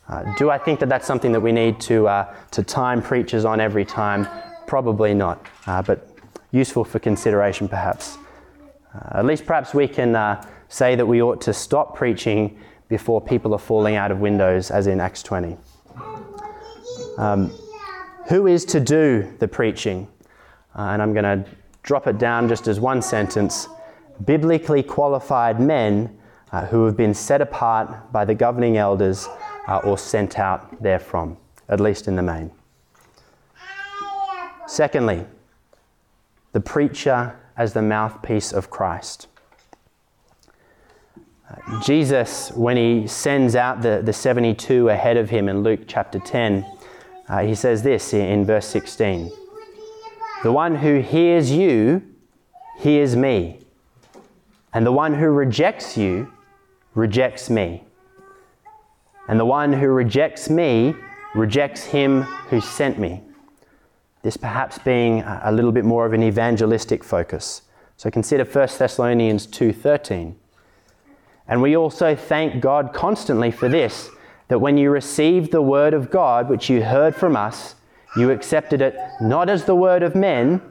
Uh, 0.09 0.35
do 0.35 0.49
I 0.49 0.57
think 0.57 0.81
that 0.81 0.89
that's 0.89 1.07
something 1.07 1.31
that 1.31 1.39
we 1.39 1.53
need 1.53 1.79
to, 1.81 2.07
uh, 2.09 2.35
to 2.51 2.61
time 2.61 3.01
preachers 3.01 3.45
on 3.45 3.61
every 3.61 3.85
time? 3.85 4.27
Probably 4.67 5.13
not, 5.13 5.45
uh, 5.65 5.81
but 5.81 6.09
useful 6.51 6.83
for 6.83 6.99
consideration 6.99 7.69
perhaps. 7.69 8.17
Uh, 8.93 9.19
at 9.19 9.25
least 9.25 9.45
perhaps 9.45 9.73
we 9.73 9.87
can 9.87 10.37
say 10.67 10.95
that 10.95 11.05
we 11.05 11.21
ought 11.21 11.39
to 11.41 11.53
stop 11.53 11.95
preaching 11.95 12.59
before 12.89 13.21
people 13.21 13.53
are 13.53 13.59
falling 13.59 13.95
out 13.95 14.11
of 14.11 14.19
windows, 14.19 14.71
as 14.71 14.87
in 14.87 14.99
Acts 14.99 15.23
20. 15.23 15.57
Um, 17.17 17.51
who 18.27 18.47
is 18.47 18.65
to 18.65 18.79
do 18.81 19.33
the 19.39 19.47
preaching? 19.47 20.09
and 20.75 21.01
I'm 21.01 21.11
going 21.11 21.23
to 21.23 21.49
drop 21.81 22.05
it 22.05 22.19
down 22.19 22.47
just 22.47 22.67
as 22.67 22.79
one 22.79 23.01
sentence 23.01 23.67
biblically 24.25 24.83
qualified 24.83 25.59
men 25.59 26.17
uh, 26.51 26.65
who 26.67 26.85
have 26.85 26.95
been 26.95 27.13
set 27.13 27.41
apart 27.41 28.11
by 28.11 28.25
the 28.25 28.35
governing 28.35 28.77
elders 28.77 29.27
uh, 29.67 29.77
or 29.83 29.97
sent 29.97 30.39
out 30.39 30.81
therefrom, 30.81 31.37
at 31.69 31.79
least 31.79 32.07
in 32.07 32.15
the 32.15 32.23
main. 32.23 32.51
Secondly, 34.65 35.25
the 36.53 36.59
preacher 36.59 37.37
as 37.55 37.73
the 37.73 37.81
mouthpiece 37.81 38.51
of 38.51 38.69
Christ. 38.69 39.27
Uh, 41.49 41.81
Jesus, 41.81 42.51
when 42.51 42.77
he 42.77 43.07
sends 43.07 43.55
out 43.55 43.81
the, 43.81 44.01
the 44.03 44.13
72 44.13 44.89
ahead 44.89 45.17
of 45.17 45.29
him 45.29 45.49
in 45.49 45.63
Luke 45.63 45.81
chapter 45.87 46.19
10, 46.19 46.65
uh, 47.29 47.39
he 47.39 47.55
says 47.55 47.83
this 47.83 48.13
in, 48.13 48.21
in 48.21 48.45
verse 48.45 48.67
16 48.67 49.31
The 50.43 50.51
one 50.51 50.75
who 50.75 50.99
hears 50.99 51.51
you 51.51 52.03
hears 52.77 53.15
me. 53.15 53.59
And 54.73 54.85
the 54.85 54.91
one 54.91 55.13
who 55.13 55.27
rejects 55.27 55.97
you 55.97 56.31
rejects 56.93 57.49
me. 57.49 57.83
And 59.27 59.39
the 59.39 59.45
one 59.45 59.73
who 59.73 59.87
rejects 59.87 60.49
me 60.49 60.95
rejects 61.35 61.83
him 61.85 62.23
who 62.49 62.59
sent 62.59 62.97
me. 62.99 63.21
This 64.23 64.37
perhaps 64.37 64.77
being 64.79 65.21
a 65.21 65.51
little 65.51 65.71
bit 65.71 65.85
more 65.85 66.05
of 66.05 66.13
an 66.13 66.23
evangelistic 66.23 67.03
focus. 67.03 67.61
So 67.97 68.09
consider 68.09 68.43
1 68.43 68.79
Thessalonians 68.79 69.45
2:13. 69.47 70.35
And 71.47 71.61
we 71.61 71.77
also 71.77 72.15
thank 72.15 72.61
God 72.61 72.93
constantly 72.93 73.51
for 73.51 73.69
this 73.69 74.09
that 74.49 74.59
when 74.59 74.77
you 74.77 74.89
received 74.89 75.51
the 75.51 75.61
word 75.61 75.93
of 75.93 76.09
God 76.09 76.49
which 76.49 76.69
you 76.69 76.83
heard 76.83 77.15
from 77.15 77.35
us, 77.35 77.75
you 78.15 78.31
accepted 78.31 78.81
it 78.81 78.97
not 79.21 79.49
as 79.49 79.65
the 79.65 79.75
word 79.75 80.03
of 80.03 80.15
men, 80.15 80.61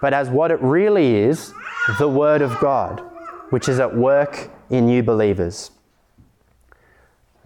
but 0.00 0.12
as 0.12 0.28
what 0.28 0.50
it 0.50 0.60
really 0.60 1.14
is, 1.16 1.52
the 1.98 2.08
word 2.08 2.42
of 2.42 2.58
God 2.60 3.09
which 3.50 3.68
is 3.68 3.78
at 3.78 3.94
work 3.94 4.50
in 4.70 4.86
new 4.86 5.02
believers. 5.02 5.70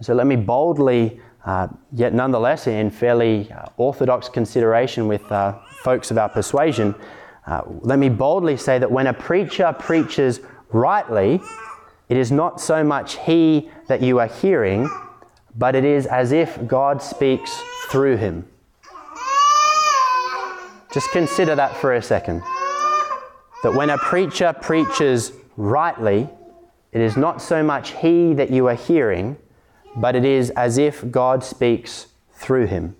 So 0.01 0.13
let 0.13 0.27
me 0.27 0.35
boldly, 0.35 1.19
uh, 1.45 1.67
yet 1.91 2.13
nonetheless 2.13 2.67
in 2.67 2.89
fairly 2.89 3.51
uh, 3.51 3.65
orthodox 3.77 4.29
consideration 4.29 5.07
with 5.07 5.29
uh, 5.31 5.57
folks 5.83 6.11
of 6.11 6.17
our 6.17 6.29
persuasion, 6.29 6.95
uh, 7.47 7.61
let 7.81 7.99
me 7.99 8.09
boldly 8.09 8.57
say 8.57 8.79
that 8.79 8.91
when 8.91 9.07
a 9.07 9.13
preacher 9.13 9.73
preaches 9.77 10.41
rightly, 10.71 11.41
it 12.09 12.17
is 12.17 12.31
not 12.31 12.59
so 12.59 12.83
much 12.83 13.17
he 13.17 13.69
that 13.87 14.01
you 14.01 14.19
are 14.19 14.27
hearing, 14.27 14.89
but 15.57 15.75
it 15.75 15.85
is 15.85 16.05
as 16.07 16.31
if 16.31 16.65
God 16.67 17.01
speaks 17.01 17.61
through 17.89 18.17
him. 18.17 18.47
Just 20.91 21.11
consider 21.11 21.55
that 21.55 21.75
for 21.77 21.93
a 21.93 22.01
second. 22.01 22.41
That 23.63 23.73
when 23.73 23.89
a 23.89 23.97
preacher 23.97 24.53
preaches 24.61 25.31
rightly, 25.57 26.29
it 26.91 27.01
is 27.01 27.17
not 27.17 27.41
so 27.41 27.63
much 27.63 27.91
he 27.91 28.33
that 28.33 28.51
you 28.51 28.67
are 28.67 28.75
hearing, 28.75 29.37
but 29.95 30.15
it 30.15 30.25
is 30.25 30.49
as 30.51 30.77
if 30.77 31.09
God 31.11 31.43
speaks 31.43 32.07
through 32.33 32.67
him. 32.67 32.95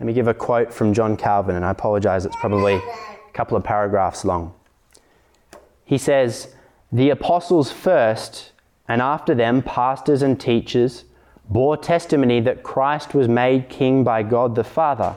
Let 0.00 0.06
me 0.06 0.12
give 0.12 0.26
a 0.26 0.34
quote 0.34 0.74
from 0.74 0.94
John 0.94 1.16
Calvin, 1.16 1.54
and 1.54 1.64
I 1.64 1.70
apologize, 1.70 2.26
it's 2.26 2.34
probably 2.36 2.74
a 2.74 3.32
couple 3.32 3.56
of 3.56 3.62
paragraphs 3.62 4.24
long. 4.24 4.52
He 5.84 5.98
says, 5.98 6.54
The 6.90 7.10
apostles 7.10 7.70
first, 7.70 8.50
and 8.88 9.00
after 9.00 9.34
them, 9.34 9.62
pastors 9.62 10.22
and 10.22 10.40
teachers, 10.40 11.04
bore 11.48 11.76
testimony 11.76 12.40
that 12.40 12.62
Christ 12.62 13.14
was 13.14 13.28
made 13.28 13.68
king 13.68 14.02
by 14.02 14.22
God 14.24 14.54
the 14.54 14.64
Father. 14.64 15.14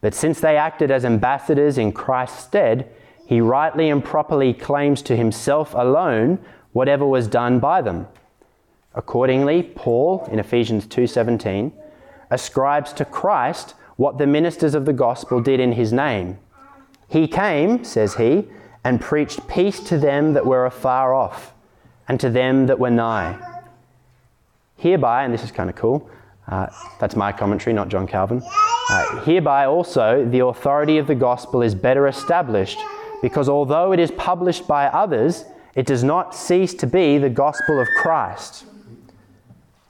But 0.00 0.14
since 0.14 0.40
they 0.40 0.56
acted 0.56 0.90
as 0.90 1.04
ambassadors 1.04 1.78
in 1.78 1.92
Christ's 1.92 2.44
stead, 2.44 2.90
he 3.32 3.40
rightly 3.40 3.88
and 3.88 4.04
properly 4.04 4.52
claims 4.52 5.00
to 5.00 5.16
himself 5.16 5.72
alone 5.72 6.38
whatever 6.72 7.06
was 7.06 7.26
done 7.26 7.58
by 7.58 7.80
them. 7.80 8.06
Accordingly, 8.94 9.62
Paul 9.62 10.28
in 10.30 10.38
Ephesians 10.38 10.86
2:17 10.86 11.72
ascribes 12.28 12.92
to 12.92 13.06
Christ 13.06 13.74
what 13.96 14.18
the 14.18 14.26
ministers 14.26 14.74
of 14.74 14.84
the 14.84 14.92
gospel 14.92 15.40
did 15.40 15.60
in 15.60 15.72
his 15.72 15.94
name. 15.94 16.40
He 17.08 17.26
came, 17.26 17.84
says 17.84 18.16
he, 18.16 18.48
and 18.84 19.00
preached 19.00 19.48
peace 19.48 19.80
to 19.80 19.96
them 19.96 20.34
that 20.34 20.44
were 20.44 20.66
afar 20.66 21.14
off, 21.14 21.54
and 22.06 22.20
to 22.20 22.28
them 22.28 22.66
that 22.66 22.78
were 22.78 22.90
nigh. 22.90 23.38
Hereby, 24.76 25.24
and 25.24 25.32
this 25.32 25.42
is 25.42 25.52
kind 25.52 25.70
of 25.70 25.76
cool, 25.76 26.10
uh, 26.48 26.66
that's 27.00 27.16
my 27.16 27.32
commentary, 27.32 27.72
not 27.72 27.88
John 27.88 28.06
Calvin. 28.06 28.42
Uh, 28.90 29.20
hereby 29.20 29.64
also, 29.64 30.22
the 30.26 30.44
authority 30.44 30.98
of 30.98 31.06
the 31.06 31.14
gospel 31.14 31.62
is 31.62 31.74
better 31.74 32.08
established, 32.08 32.78
because 33.22 33.48
although 33.48 33.92
it 33.92 34.00
is 34.00 34.10
published 34.10 34.68
by 34.68 34.86
others, 34.86 35.46
it 35.74 35.86
does 35.86 36.04
not 36.04 36.34
cease 36.34 36.74
to 36.74 36.86
be 36.86 37.16
the 37.16 37.30
gospel 37.30 37.80
of 37.80 37.88
Christ. 37.96 38.66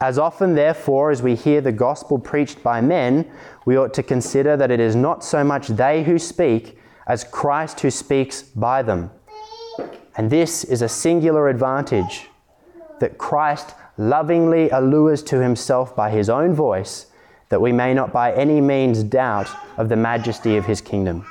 As 0.00 0.18
often, 0.18 0.54
therefore, 0.54 1.10
as 1.10 1.22
we 1.22 1.34
hear 1.34 1.60
the 1.60 1.72
gospel 1.72 2.18
preached 2.18 2.62
by 2.62 2.80
men, 2.80 3.28
we 3.64 3.76
ought 3.76 3.94
to 3.94 4.02
consider 4.02 4.56
that 4.56 4.70
it 4.70 4.80
is 4.80 4.94
not 4.94 5.24
so 5.24 5.42
much 5.42 5.68
they 5.68 6.04
who 6.04 6.18
speak 6.18 6.78
as 7.06 7.24
Christ 7.24 7.80
who 7.80 7.90
speaks 7.90 8.42
by 8.42 8.82
them. 8.82 9.10
And 10.16 10.30
this 10.30 10.64
is 10.64 10.82
a 10.82 10.88
singular 10.88 11.48
advantage 11.48 12.28
that 13.00 13.18
Christ 13.18 13.74
lovingly 13.96 14.68
allures 14.70 15.22
to 15.24 15.40
himself 15.40 15.96
by 15.96 16.10
his 16.10 16.28
own 16.28 16.52
voice, 16.54 17.06
that 17.48 17.60
we 17.60 17.72
may 17.72 17.94
not 17.94 18.12
by 18.12 18.32
any 18.34 18.60
means 18.60 19.02
doubt 19.02 19.48
of 19.76 19.88
the 19.88 19.96
majesty 19.96 20.56
of 20.56 20.66
his 20.66 20.80
kingdom. 20.80 21.24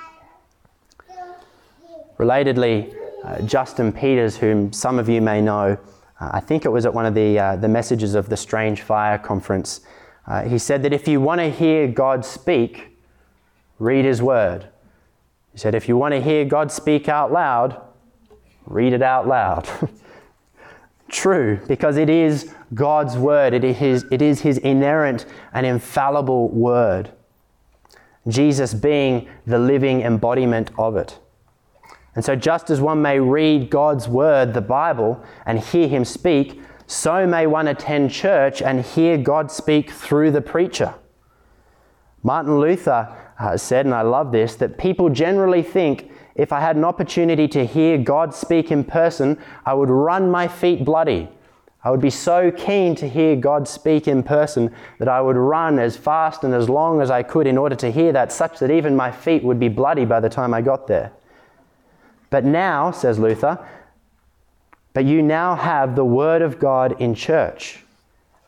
Relatedly, 2.21 2.95
uh, 3.23 3.41
Justin 3.41 3.91
Peters, 3.91 4.38
whom 4.38 4.71
some 4.71 4.99
of 4.99 5.10
you 5.10 5.19
may 5.21 5.41
know, 5.41 5.75
uh, 6.19 6.29
I 6.34 6.39
think 6.39 6.65
it 6.65 6.69
was 6.69 6.86
at 6.86 6.93
one 6.93 7.07
of 7.07 7.15
the, 7.15 7.39
uh, 7.39 7.55
the 7.55 7.67
messages 7.67 8.13
of 8.13 8.29
the 8.29 8.38
Strange 8.38 8.84
Fire 8.84 9.17
conference, 9.17 9.81
uh, 10.27 10.43
he 10.43 10.60
said 10.60 10.84
that 10.84 10.93
if 10.93 11.07
you 11.07 11.19
want 11.19 11.41
to 11.41 11.49
hear 11.49 11.88
God 11.88 12.23
speak, 12.23 12.95
read 13.79 14.05
his 14.05 14.21
word. 14.21 14.67
He 15.51 15.57
said, 15.57 15.73
if 15.73 15.89
you 15.89 15.97
want 15.97 16.13
to 16.13 16.21
hear 16.21 16.45
God 16.45 16.71
speak 16.71 17.10
out 17.10 17.31
loud, 17.31 17.81
read 18.67 18.93
it 18.93 19.01
out 19.01 19.27
loud. 19.27 19.67
True, 21.10 21.60
because 21.67 21.97
it 21.97 22.07
is 22.07 22.53
God's 22.75 23.17
word, 23.17 23.55
it 23.55 23.63
is, 23.63 24.05
it 24.12 24.21
is 24.21 24.41
his 24.41 24.60
inerrant 24.60 25.25
and 25.53 25.65
infallible 25.65 26.49
word. 26.49 27.10
Jesus 28.27 28.75
being 28.75 29.27
the 29.47 29.57
living 29.57 30.03
embodiment 30.03 30.69
of 30.77 30.95
it. 30.95 31.17
And 32.15 32.26
so, 32.26 32.36
just 32.36 32.69
as 32.69 32.82
one 32.82 33.02
may 33.02 33.19
read 33.19 33.69
God's 33.69 34.08
word, 34.08 34.54
the 34.54 34.62
Bible, 34.62 35.24
and 35.45 35.60
hear 35.60 35.88
him 35.88 36.04
speak, 36.04 36.60
so 36.86 37.26
may 37.26 37.47
one 37.47 37.69
attend 37.69 38.12
church 38.12 38.62
and 38.62 38.82
hear 38.86 39.17
God 39.17 39.50
speak 39.50 39.91
through 39.91 40.32
the 40.32 40.41
preacher. 40.41 40.93
Martin 42.21 42.60
Luther 42.60 43.15
uh, 43.39 43.56
said, 43.56 43.86
and 43.86 43.95
I 43.95 44.02
love 44.02 44.32
this, 44.32 44.56
that 44.56 44.78
people 44.78 45.10
generally 45.10 45.63
think 45.63 46.12
if 46.36 46.52
I 46.52 46.60
had 46.60 46.76
an 46.76 46.84
opportunity 46.84 47.47
to 47.50 47.65
hear 47.65 47.97
God 47.97 48.34
speak 48.34 48.71
in 48.71 48.84
person, 48.84 49.38
I 49.65 49.74
would 49.74 49.89
run 49.89 50.30
my 50.30 50.47
feet 50.47 50.84
bloody. 50.84 51.30
I 51.84 51.89
would 51.89 52.02
be 52.02 52.12
so 52.12 52.52
keen 52.52 52.93
to 52.95 53.10
hear 53.10 53.36
God 53.36 53.67
speak 53.67 54.08
in 54.08 54.21
person 54.21 54.74
that 55.00 55.08
I 55.08 55.19
would 55.19 55.36
run 55.36 55.80
as 55.80 55.97
fast 55.97 56.43
and 56.43 56.54
as 56.54 56.69
long 56.69 57.02
as 57.02 57.10
I 57.10 57.24
could 57.24 57.47
in 57.47 57.58
order 57.58 57.76
to 57.78 57.91
hear 57.91 58.12
that, 58.12 58.32
such 58.32 58.60
that 58.60 58.69
even 58.69 58.95
my 58.95 59.12
feet 59.12 59.43
would 59.43 59.60
be 59.60 59.67
bloody 59.69 60.06
by 60.06 60.19
the 60.19 60.30
time 60.30 60.54
I 60.54 60.62
got 60.62 60.88
there. 60.88 61.12
But 62.32 62.46
now, 62.46 62.89
says 62.89 63.20
Luther, 63.20 63.60
but 64.94 65.06
you 65.06 65.22
now 65.22 65.56
have 65.56 65.96
the 65.96 66.06
Word 66.06 66.41
of 66.41 66.60
God 66.60 67.00
in 67.00 67.13
church. 67.13 67.84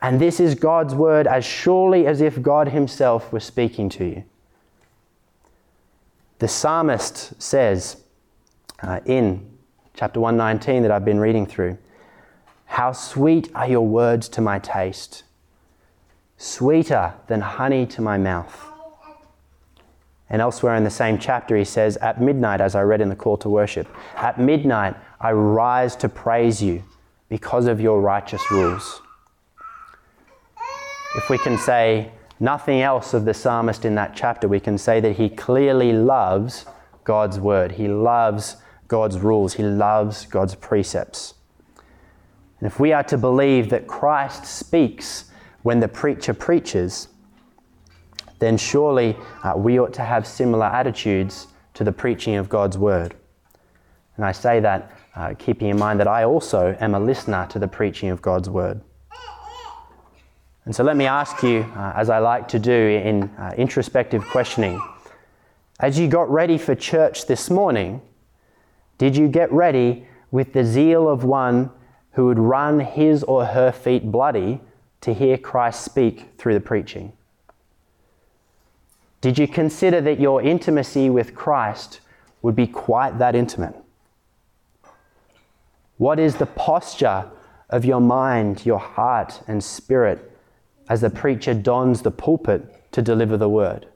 And 0.02 0.20
this 0.20 0.40
is 0.40 0.56
God's 0.56 0.96
Word 0.96 1.28
as 1.28 1.46
surely 1.46 2.08
as 2.08 2.20
if 2.20 2.42
God 2.42 2.70
Himself 2.70 3.32
were 3.32 3.40
speaking 3.40 3.90
to 3.90 4.06
you. 4.06 4.24
The 6.40 6.48
psalmist 6.48 7.42
says 7.42 7.98
uh, 8.82 9.00
in 9.06 9.50
chapter 9.94 10.20
119 10.20 10.82
that 10.84 10.92
I've 10.92 11.06
been 11.06 11.20
reading 11.20 11.46
through, 11.46 11.78
How 12.66 12.94
sweet 12.94 13.50
are 13.54 13.68
your 13.68 13.86
words 13.86 14.28
to 14.30 14.42
my 14.42 14.60
taste, 14.60 15.24
sweeter 16.38 17.14
than 17.28 17.42
honey 17.42 17.86
to 17.88 18.02
my 18.02 18.18
mouth. 18.18 18.73
And 20.34 20.42
elsewhere 20.42 20.74
in 20.74 20.84
the 20.84 20.90
same 20.90 21.20
chapter, 21.20 21.56
he 21.56 21.64
says, 21.64 21.96
At 21.98 22.20
midnight, 22.20 22.60
as 22.60 22.74
I 22.74 22.82
read 22.82 23.02
in 23.02 23.10
the 23.10 23.16
call 23.16 23.38
to 23.38 23.50
worship, 23.50 23.88
at 24.16 24.40
midnight 24.40 24.96
I 25.22 25.32
rise 25.32 25.96
to 25.98 26.10
praise 26.10 26.62
you 26.62 26.84
because 27.30 27.68
of 27.68 27.80
your 27.80 28.02
righteous 28.02 28.42
rules. 28.50 29.00
If 31.16 31.30
we 31.30 31.38
can 31.38 31.60
say, 31.60 32.12
nothing 32.40 32.82
else 32.82 33.14
of 33.14 33.26
the 33.26 33.34
psalmist 33.36 33.86
in 33.86 33.94
that 33.94 34.16
chapter, 34.16 34.48
we 34.48 34.60
can 34.60 34.80
say 34.80 35.00
that 35.02 35.18
he 35.18 35.30
clearly 35.30 35.94
loves 35.94 36.66
God's 37.04 37.40
word. 37.40 37.74
He 37.74 37.88
loves 37.88 38.58
God's 38.88 39.20
rules. 39.20 39.54
He 39.54 39.64
loves 39.64 40.26
God's 40.26 40.56
precepts. 40.56 41.36
And 42.60 42.66
if 42.66 42.80
we 42.80 42.92
are 42.92 43.04
to 43.04 43.20
believe 43.20 43.70
that 43.70 43.86
Christ 43.86 44.46
speaks 44.46 45.26
when 45.62 45.80
the 45.80 45.88
preacher 45.88 46.34
preaches, 46.34 47.10
then 48.44 48.58
surely 48.58 49.16
uh, 49.44 49.54
we 49.56 49.80
ought 49.80 49.94
to 49.94 50.04
have 50.04 50.28
similar 50.28 50.66
attitudes 50.66 51.48
to 51.74 51.84
the 51.84 51.92
preaching 51.92 52.36
of 52.36 52.50
God's 52.50 52.78
word. 52.78 53.16
And 54.18 54.26
I 54.26 54.32
say 54.32 54.60
that 54.60 54.92
uh, 55.16 55.34
keeping 55.38 55.70
in 55.70 55.78
mind 55.78 56.00
that 56.00 56.08
I 56.08 56.24
also 56.24 56.76
am 56.80 56.96
a 56.96 57.00
listener 57.00 57.48
to 57.52 57.60
the 57.60 57.68
preaching 57.68 58.10
of 58.10 58.22
God's 58.22 58.50
word. 58.50 58.82
And 60.66 60.76
so 60.76 60.84
let 60.84 60.96
me 60.96 61.06
ask 61.06 61.44
you, 61.44 61.60
uh, 61.76 61.94
as 61.96 62.10
I 62.10 62.20
like 62.20 62.48
to 62.50 62.60
do 62.60 62.72
in 62.72 63.24
uh, 63.38 63.54
introspective 63.58 64.24
questioning, 64.24 64.82
as 65.80 66.00
you 66.00 66.08
got 66.08 66.30
ready 66.30 66.58
for 66.58 66.74
church 66.74 67.28
this 67.28 67.50
morning, 67.50 68.02
did 68.98 69.18
you 69.18 69.28
get 69.28 69.52
ready 69.52 70.08
with 70.32 70.54
the 70.54 70.64
zeal 70.64 71.10
of 71.10 71.24
one 71.24 71.70
who 72.14 72.28
would 72.28 72.40
run 72.40 72.80
his 72.80 73.24
or 73.24 73.46
her 73.46 73.72
feet 73.72 74.10
bloody 74.12 74.62
to 75.02 75.14
hear 75.14 75.38
Christ 75.38 75.84
speak 75.84 76.36
through 76.38 76.54
the 76.54 76.62
preaching? 76.62 77.12
Did 79.24 79.40
you 79.40 79.48
consider 79.48 80.02
that 80.02 80.20
your 80.20 80.42
intimacy 80.42 81.10
with 81.10 81.34
Christ 81.34 82.02
would 82.42 82.58
be 82.58 82.68
quite 82.68 83.20
that 83.20 83.38
intimate? 83.38 83.74
What 85.96 86.20
is 86.20 86.36
the 86.36 86.46
posture 86.46 87.32
of 87.70 87.86
your 87.86 88.02
mind, 88.02 88.66
your 88.66 88.80
heart, 88.80 89.42
and 89.48 89.64
spirit 89.64 90.30
as 90.90 91.00
the 91.00 91.10
preacher 91.10 91.54
dons 91.54 92.02
the 92.02 92.12
pulpit 92.12 92.92
to 92.92 93.02
deliver 93.02 93.38
the 93.38 93.48
word? 93.48 93.88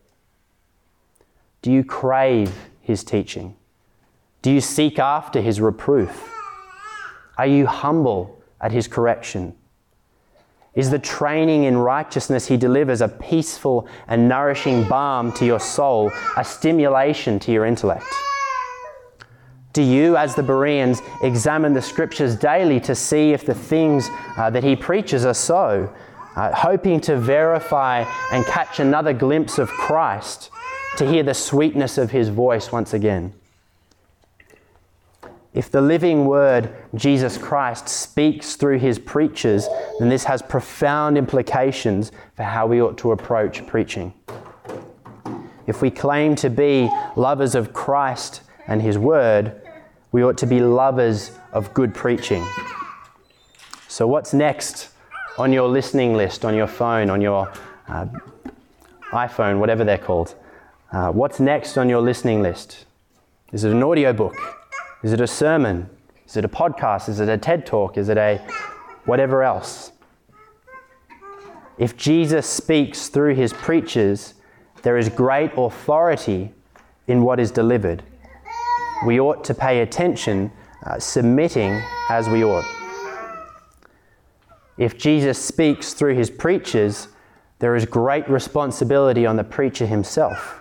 Do 1.62 1.74
you 1.74 1.84
crave 1.84 2.70
his 2.80 3.04
teaching? 3.04 3.58
Do 4.42 4.50
you 4.50 4.62
seek 4.62 4.98
after 4.98 5.42
his 5.42 5.60
reproof? 5.60 6.32
Are 7.38 7.48
you 7.48 7.66
humble 7.66 8.42
at 8.62 8.72
his 8.72 8.88
correction? 8.88 9.58
Is 10.78 10.92
the 10.92 11.00
training 11.00 11.64
in 11.64 11.76
righteousness 11.76 12.46
he 12.46 12.56
delivers 12.56 13.02
a 13.02 13.08
peaceful 13.08 13.88
and 14.08 14.30
nourishing 14.30 14.88
balm 14.88 15.32
to 15.34 15.46
your 15.46 15.60
soul, 15.60 16.12
a 16.38 16.46
stimulation 16.46 17.40
to 17.40 17.52
your 17.52 17.66
intellect? 17.66 18.06
Do 19.74 19.82
you, 19.82 20.16
as 20.18 20.36
the 20.36 20.44
Bereans, 20.44 21.02
examine 21.24 21.74
the 21.74 21.82
scriptures 21.82 22.36
daily 22.36 22.80
to 22.82 22.94
see 22.94 23.34
if 23.34 23.44
the 23.44 23.56
things 23.56 24.08
uh, 24.38 24.52
that 24.52 24.64
he 24.64 24.76
preaches 24.76 25.26
are 25.26 25.34
so, 25.34 25.92
uh, 26.36 26.54
hoping 26.54 27.02
to 27.02 27.18
verify 27.18 28.06
and 28.32 28.46
catch 28.46 28.80
another 28.80 29.14
glimpse 29.14 29.58
of 29.58 29.70
Christ, 29.70 30.52
to 30.98 31.10
hear 31.10 31.24
the 31.24 31.34
sweetness 31.34 31.98
of 31.98 32.12
his 32.12 32.30
voice 32.30 32.72
once 32.72 32.94
again. 32.94 33.34
If 35.58 35.72
the 35.72 35.82
living 35.82 36.26
word, 36.26 36.70
Jesus 36.94 37.36
Christ, 37.36 37.90
speaks 37.90 38.56
through 38.56 38.78
his 38.78 39.00
preachers, 39.00 39.68
then 39.98 40.08
this 40.08 40.24
has 40.26 40.44
profound 40.44 41.18
implications 41.18 42.12
for 42.36 42.44
how 42.44 42.68
we 42.68 42.80
ought 42.80 42.96
to 43.00 43.12
approach 43.12 43.66
preaching. 43.66 44.14
If 45.66 45.82
we 45.82 45.90
claim 45.90 46.36
to 46.36 46.52
be 46.52 46.92
lovers 47.16 47.56
of 47.56 47.74
Christ 47.74 48.42
and 48.68 48.84
his 48.84 49.00
word, 49.00 49.60
we 50.12 50.24
ought 50.24 50.38
to 50.38 50.46
be 50.46 50.60
lovers 50.60 51.32
of 51.52 51.74
good 51.74 51.96
preaching. 51.96 52.48
So, 53.88 54.06
what's 54.06 54.36
next 54.36 54.92
on 55.40 55.52
your 55.52 55.68
listening 55.68 56.14
list, 56.14 56.46
on 56.46 56.54
your 56.54 56.68
phone, 56.68 57.10
on 57.10 57.20
your 57.20 57.52
uh, 57.88 58.06
iPhone, 59.12 59.58
whatever 59.58 59.84
they're 59.84 59.98
called. 59.98 60.36
Uh, 60.92 61.12
what's 61.12 61.40
next 61.40 61.80
on 61.80 61.90
your 61.90 62.02
listening 62.02 62.44
list? 62.44 62.86
Is 63.52 63.64
it 63.64 63.72
an 63.72 63.82
audiobook? 63.82 64.57
Is 65.04 65.14
it 65.14 65.22
a 65.22 65.28
sermon? 65.28 65.90
Is 66.26 66.38
it 66.38 66.46
a 66.46 66.50
podcast? 66.50 67.08
Is 67.08 67.20
it 67.20 67.30
a 67.30 67.38
TED 67.38 67.66
talk? 67.66 67.98
Is 67.98 68.10
it 68.10 68.18
a 68.18 68.38
whatever 69.06 69.44
else? 69.44 69.92
If 71.78 71.96
Jesus 71.96 72.48
speaks 72.48 73.08
through 73.08 73.36
his 73.36 73.54
preachers, 73.54 74.34
there 74.82 74.98
is 74.98 75.10
great 75.10 75.52
authority 75.56 76.52
in 77.08 77.22
what 77.22 77.40
is 77.40 77.52
delivered. 77.52 78.04
We 79.06 79.20
ought 79.20 79.44
to 79.46 79.54
pay 79.54 79.82
attention, 79.82 80.52
uh, 80.86 80.98
submitting 80.98 81.80
as 82.10 82.28
we 82.28 82.44
ought. 82.44 82.66
if 84.78 84.98
Jesus 84.98 85.44
speaks 85.44 85.94
through 85.94 86.14
his 86.16 86.30
preachers, 86.30 87.08
there 87.60 87.76
is 87.76 87.86
great 87.86 88.30
responsibility 88.30 89.26
on 89.26 89.36
the 89.36 89.44
preacher 89.44 89.88
himself. 89.88 90.60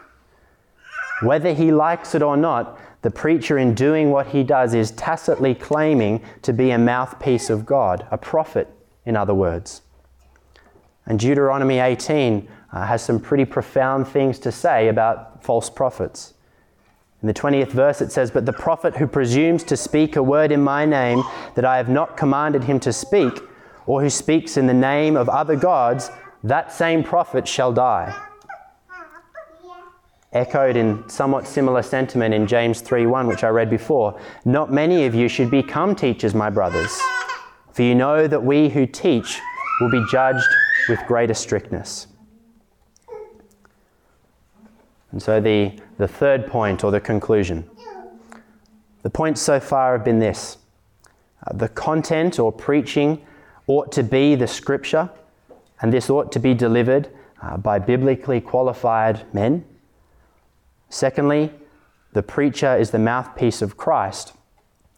Whether 1.22 1.52
he 1.52 1.70
likes 1.70 2.14
it 2.14 2.22
or 2.22 2.36
not, 2.36 2.78
the 3.06 3.10
preacher, 3.12 3.56
in 3.56 3.72
doing 3.72 4.10
what 4.10 4.26
he 4.26 4.42
does, 4.42 4.74
is 4.74 4.90
tacitly 4.90 5.54
claiming 5.54 6.20
to 6.42 6.52
be 6.52 6.72
a 6.72 6.76
mouthpiece 6.76 7.50
of 7.50 7.64
God, 7.64 8.04
a 8.10 8.18
prophet, 8.18 8.68
in 9.04 9.14
other 9.14 9.32
words. 9.32 9.82
And 11.06 11.16
Deuteronomy 11.16 11.78
18 11.78 12.48
uh, 12.72 12.84
has 12.84 13.04
some 13.04 13.20
pretty 13.20 13.44
profound 13.44 14.08
things 14.08 14.40
to 14.40 14.50
say 14.50 14.88
about 14.88 15.44
false 15.44 15.70
prophets. 15.70 16.34
In 17.22 17.28
the 17.28 17.32
20th 17.32 17.70
verse, 17.70 18.00
it 18.00 18.10
says, 18.10 18.32
But 18.32 18.44
the 18.44 18.52
prophet 18.52 18.96
who 18.96 19.06
presumes 19.06 19.62
to 19.62 19.76
speak 19.76 20.16
a 20.16 20.22
word 20.24 20.50
in 20.50 20.60
my 20.60 20.84
name 20.84 21.22
that 21.54 21.64
I 21.64 21.76
have 21.76 21.88
not 21.88 22.16
commanded 22.16 22.64
him 22.64 22.80
to 22.80 22.92
speak, 22.92 23.38
or 23.86 24.02
who 24.02 24.10
speaks 24.10 24.56
in 24.56 24.66
the 24.66 24.74
name 24.74 25.16
of 25.16 25.28
other 25.28 25.54
gods, 25.54 26.10
that 26.42 26.72
same 26.72 27.04
prophet 27.04 27.46
shall 27.46 27.72
die. 27.72 28.20
Echoed 30.36 30.76
in 30.76 31.02
somewhat 31.08 31.46
similar 31.46 31.80
sentiment 31.80 32.34
in 32.34 32.46
James 32.46 32.82
3:1, 32.82 33.26
which 33.26 33.42
I 33.42 33.48
read 33.48 33.70
before. 33.70 34.18
Not 34.44 34.70
many 34.70 35.06
of 35.06 35.14
you 35.14 35.28
should 35.28 35.50
become 35.50 35.94
teachers, 35.94 36.34
my 36.34 36.50
brothers, 36.50 37.00
for 37.72 37.80
you 37.80 37.94
know 37.94 38.26
that 38.26 38.44
we 38.44 38.68
who 38.68 38.84
teach 38.84 39.40
will 39.80 39.90
be 39.90 40.04
judged 40.10 40.46
with 40.90 41.00
greater 41.06 41.32
strictness. 41.32 42.08
And 45.10 45.22
so, 45.22 45.40
the, 45.40 45.72
the 45.96 46.06
third 46.06 46.46
point 46.46 46.84
or 46.84 46.90
the 46.90 47.00
conclusion. 47.00 47.64
The 49.04 49.10
points 49.10 49.40
so 49.40 49.58
far 49.58 49.92
have 49.92 50.04
been 50.04 50.18
this 50.18 50.58
uh, 51.46 51.56
the 51.56 51.70
content 51.70 52.38
or 52.38 52.52
preaching 52.52 53.24
ought 53.68 53.90
to 53.92 54.02
be 54.02 54.34
the 54.34 54.46
scripture, 54.46 55.08
and 55.80 55.90
this 55.90 56.10
ought 56.10 56.30
to 56.32 56.38
be 56.38 56.52
delivered 56.52 57.08
uh, 57.40 57.56
by 57.56 57.78
biblically 57.78 58.42
qualified 58.42 59.24
men. 59.32 59.64
Secondly, 60.96 61.52
the 62.14 62.22
preacher 62.22 62.74
is 62.74 62.90
the 62.90 62.98
mouthpiece 62.98 63.60
of 63.60 63.76
Christ. 63.76 64.32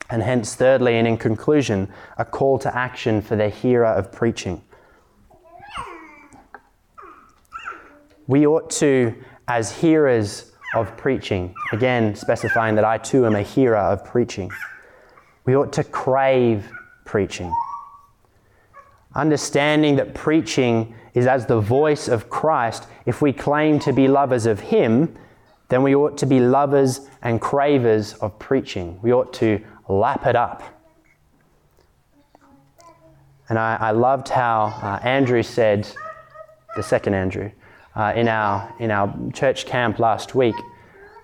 And 0.09 0.23
hence, 0.23 0.55
thirdly, 0.55 0.97
and 0.97 1.09
in 1.09 1.17
conclusion, 1.17 1.93
a 2.17 2.25
call 2.25 2.61
to 2.61 2.73
action 2.73 3.21
for 3.21 3.35
the 3.35 3.49
hearer 3.49 3.89
of 3.89 4.13
preaching. 4.13 4.63
We 8.29 8.47
ought 8.47 8.71
to, 8.79 9.13
as 9.49 9.73
hearers 9.73 10.53
of 10.77 10.97
preaching, 10.97 11.53
again 11.73 12.15
specifying 12.15 12.77
that 12.77 12.85
I 12.85 12.99
too 12.99 13.27
am 13.27 13.35
a 13.35 13.43
hearer 13.43 13.77
of 13.77 14.05
preaching, 14.05 14.53
we 15.47 15.57
ought 15.57 15.73
to 15.73 15.83
crave 15.83 16.71
preaching. 17.07 17.53
Understanding 19.17 19.97
that 19.97 20.15
preaching 20.15 20.95
is 21.15 21.27
as 21.27 21.47
the 21.47 21.61
voice 21.61 22.07
of 22.07 22.31
Christ, 22.31 22.87
if 23.05 23.21
we 23.21 23.33
claim 23.33 23.81
to 23.81 23.93
be 23.93 24.07
lovers 24.07 24.47
of 24.47 24.61
Him, 24.61 25.19
then 25.69 25.83
we 25.83 25.95
ought 25.95 26.17
to 26.19 26.27
be 26.27 26.41
lovers 26.41 27.01
and 27.23 27.41
cravers 27.41 28.15
of 28.15 28.39
preaching. 28.39 28.99
We 29.03 29.13
ought 29.13 29.33
to 29.35 29.63
lap 29.89 30.27
it 30.27 30.37
up. 30.37 30.63
And 33.49 33.59
I, 33.59 33.77
I 33.77 33.91
loved 33.93 34.29
how 34.29 34.67
uh, 34.83 34.99
Andrew 35.03 35.43
said, 35.43 35.89
the 36.77 36.83
second 36.83 37.15
Andrew, 37.15 37.51
uh, 37.95 38.13
in, 38.15 38.29
our, 38.29 38.75
in 38.79 38.91
our 38.91 39.15
church 39.33 39.67
camp 39.67 39.99
last 39.99 40.35
week, 40.35 40.55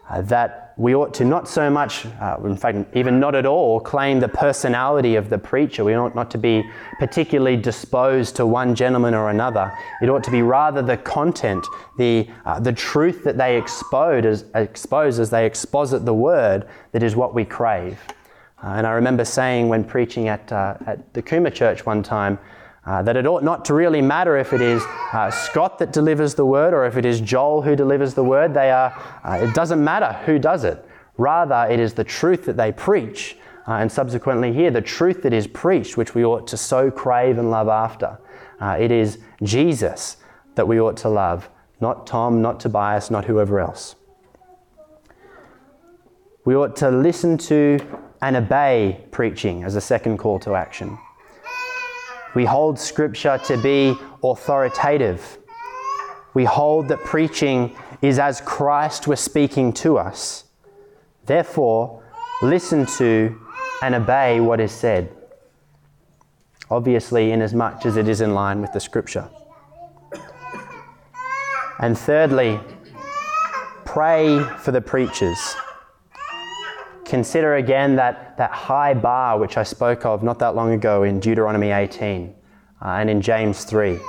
uh, 0.09 0.22
that 0.22 0.63
we 0.76 0.94
ought 0.94 1.14
to 1.14 1.24
not 1.24 1.48
so 1.48 1.70
much, 1.70 2.04
uh, 2.20 2.37
in 2.44 2.56
fact, 2.56 2.96
even 2.96 3.20
not 3.20 3.34
at 3.34 3.46
all, 3.46 3.78
claim 3.78 4.18
the 4.18 4.28
personality 4.28 5.14
of 5.14 5.30
the 5.30 5.38
preacher. 5.38 5.84
We 5.84 5.94
ought 5.94 6.16
not 6.16 6.30
to 6.32 6.38
be 6.38 6.64
particularly 6.98 7.56
disposed 7.56 8.34
to 8.37 8.46
one 8.46 8.74
gentleman 8.74 9.14
or 9.14 9.30
another. 9.30 9.72
It 10.02 10.08
ought 10.08 10.24
to 10.24 10.32
be 10.32 10.42
rather 10.42 10.82
the 10.82 10.96
content, 10.96 11.64
the, 11.96 12.28
uh, 12.44 12.58
the 12.58 12.72
truth 12.72 13.22
that 13.22 13.38
they 13.38 13.56
expose 13.56 14.24
as, 14.24 14.44
expose 14.54 15.20
as 15.20 15.30
they 15.30 15.46
exposit 15.46 16.04
the 16.04 16.14
word 16.14 16.66
that 16.90 17.04
is 17.04 17.14
what 17.14 17.34
we 17.34 17.44
crave. 17.44 18.00
Uh, 18.62 18.68
and 18.68 18.87
I 18.87 18.92
remember 18.92 19.24
saying 19.24 19.68
when 19.68 19.84
preaching 19.84 20.26
at, 20.28 20.50
uh, 20.50 20.76
at 20.87 21.14
the 21.14 21.22
Cooma 21.22 21.54
Church 21.54 21.87
one 21.87 22.02
time, 22.02 22.38
uh, 22.87 23.03
that 23.03 23.16
it 23.16 23.27
ought 23.27 23.42
not 23.42 23.64
to 23.64 23.75
really 23.75 24.03
matter 24.03 24.37
if 24.37 24.53
it 24.53 24.61
is 24.61 24.83
uh, 25.12 25.31
Scott 25.31 25.79
that 25.79 25.92
delivers 25.92 26.35
the 26.35 26.44
word 26.44 26.75
or 26.75 26.87
if 26.87 26.97
it 26.97 27.05
is 27.05 27.20
Joel 27.20 27.62
who 27.62 27.75
delivers 27.75 28.14
the 28.14 28.25
word. 28.25 28.53
They 28.53 28.70
are, 28.70 28.92
uh, 29.25 29.38
it 29.42 29.55
doesn't 29.55 29.83
matter 29.83 30.12
who 30.25 30.38
does 30.38 30.64
it. 30.64 30.85
Rather, 31.16 31.66
it 31.70 31.81
is 31.81 31.94
the 31.94 32.05
truth 32.05 32.44
that 32.44 32.57
they 32.57 32.73
preach, 32.73 33.37
uh, 33.66 33.75
and 33.75 33.90
subsequently 33.90 34.53
here, 34.53 34.70
the 34.70 34.83
truth 34.83 35.23
that 35.23 35.33
is 35.33 35.47
preached, 35.47 35.97
which 35.97 36.14
we 36.14 36.25
ought 36.25 36.47
to 36.49 36.57
so 36.57 36.90
crave 36.90 37.38
and 37.38 37.51
love 37.51 37.68
after. 37.68 38.18
Uh, 38.61 38.77
it 38.79 38.90
is 38.90 39.18
Jesus 39.42 40.18
that 40.57 40.66
we 40.66 40.81
ought 40.81 40.97
to 40.99 41.09
love, 41.09 41.49
not 41.81 42.07
Tom, 42.07 42.42
not 42.42 42.61
Tobias, 42.61 43.11
not 43.11 43.25
whoever 43.25 43.61
else. 43.61 43.94
We 46.44 46.55
ought 46.55 46.77
to 46.77 46.90
listen 46.90 47.38
to 47.38 47.79
and 48.20 48.37
obey 48.37 49.05
preaching 49.11 49.64
as 49.64 49.77
a 49.77 49.81
second 49.81 50.18
call 50.18 50.38
to 50.40 50.55
action. 50.55 50.99
We 52.35 52.44
hold 52.44 52.79
Scripture 52.79 53.38
to 53.47 53.57
be 53.57 53.97
authoritative. 54.23 55.38
We 56.35 56.44
hold 56.44 56.88
that 56.88 57.05
preaching 57.05 57.77
is 58.03 58.18
as 58.18 58.40
Christ 58.40 59.07
was 59.07 59.20
speaking 59.20 59.73
to 59.75 59.99
us. 59.99 60.44
Therefore, 61.27 62.03
listen 62.42 62.87
to 62.99 63.40
and 63.83 63.94
obey 63.94 64.40
what 64.40 64.61
is 64.61 64.73
said. 64.73 65.14
Obviously, 66.70 67.31
inasmuch 67.31 67.87
as 67.87 67.97
it 67.97 68.09
is 68.09 68.20
in 68.20 68.35
line 68.35 68.61
with 68.61 68.73
the 68.73 68.81
Scripture. 68.81 69.29
And 71.79 71.97
thirdly, 71.97 72.59
pray 73.85 74.42
for 74.59 74.73
the 74.73 74.81
preachers. 74.81 75.38
Consider 77.14 77.55
again 77.55 77.94
that, 77.94 78.37
that 78.38 78.50
high 78.50 78.92
bar 78.92 79.38
which 79.38 79.57
I 79.57 79.62
spoke 79.62 80.05
of 80.05 80.24
not 80.24 80.40
that 80.40 80.57
long 80.57 80.72
ago 80.72 81.05
in 81.05 81.20
Deuteronomy 81.20 81.70
18 81.70 82.35
uh, 82.83 82.88
and 82.88 83.09
in 83.09 83.20
James 83.20 83.62
3. 83.62 84.00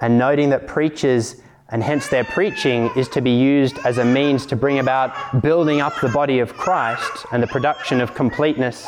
And 0.00 0.18
noting 0.18 0.50
that 0.50 0.66
preachers 0.66 1.36
and 1.68 1.80
hence 1.80 2.08
their 2.08 2.24
preaching 2.24 2.90
is 2.96 3.08
to 3.10 3.20
be 3.20 3.30
used 3.30 3.78
as 3.84 3.98
a 3.98 4.04
means 4.04 4.46
to 4.46 4.56
bring 4.56 4.80
about 4.80 5.40
building 5.40 5.80
up 5.80 5.92
the 6.00 6.08
body 6.08 6.40
of 6.40 6.54
Christ 6.54 7.24
and 7.30 7.40
the 7.40 7.46
production 7.46 8.00
of 8.00 8.16
completeness 8.16 8.84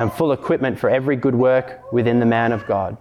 and 0.00 0.12
full 0.12 0.32
equipment 0.32 0.78
for 0.78 0.90
every 0.90 1.16
good 1.16 1.34
work 1.34 1.90
within 1.94 2.20
the 2.20 2.26
man 2.26 2.52
of 2.52 2.66
God. 2.66 2.98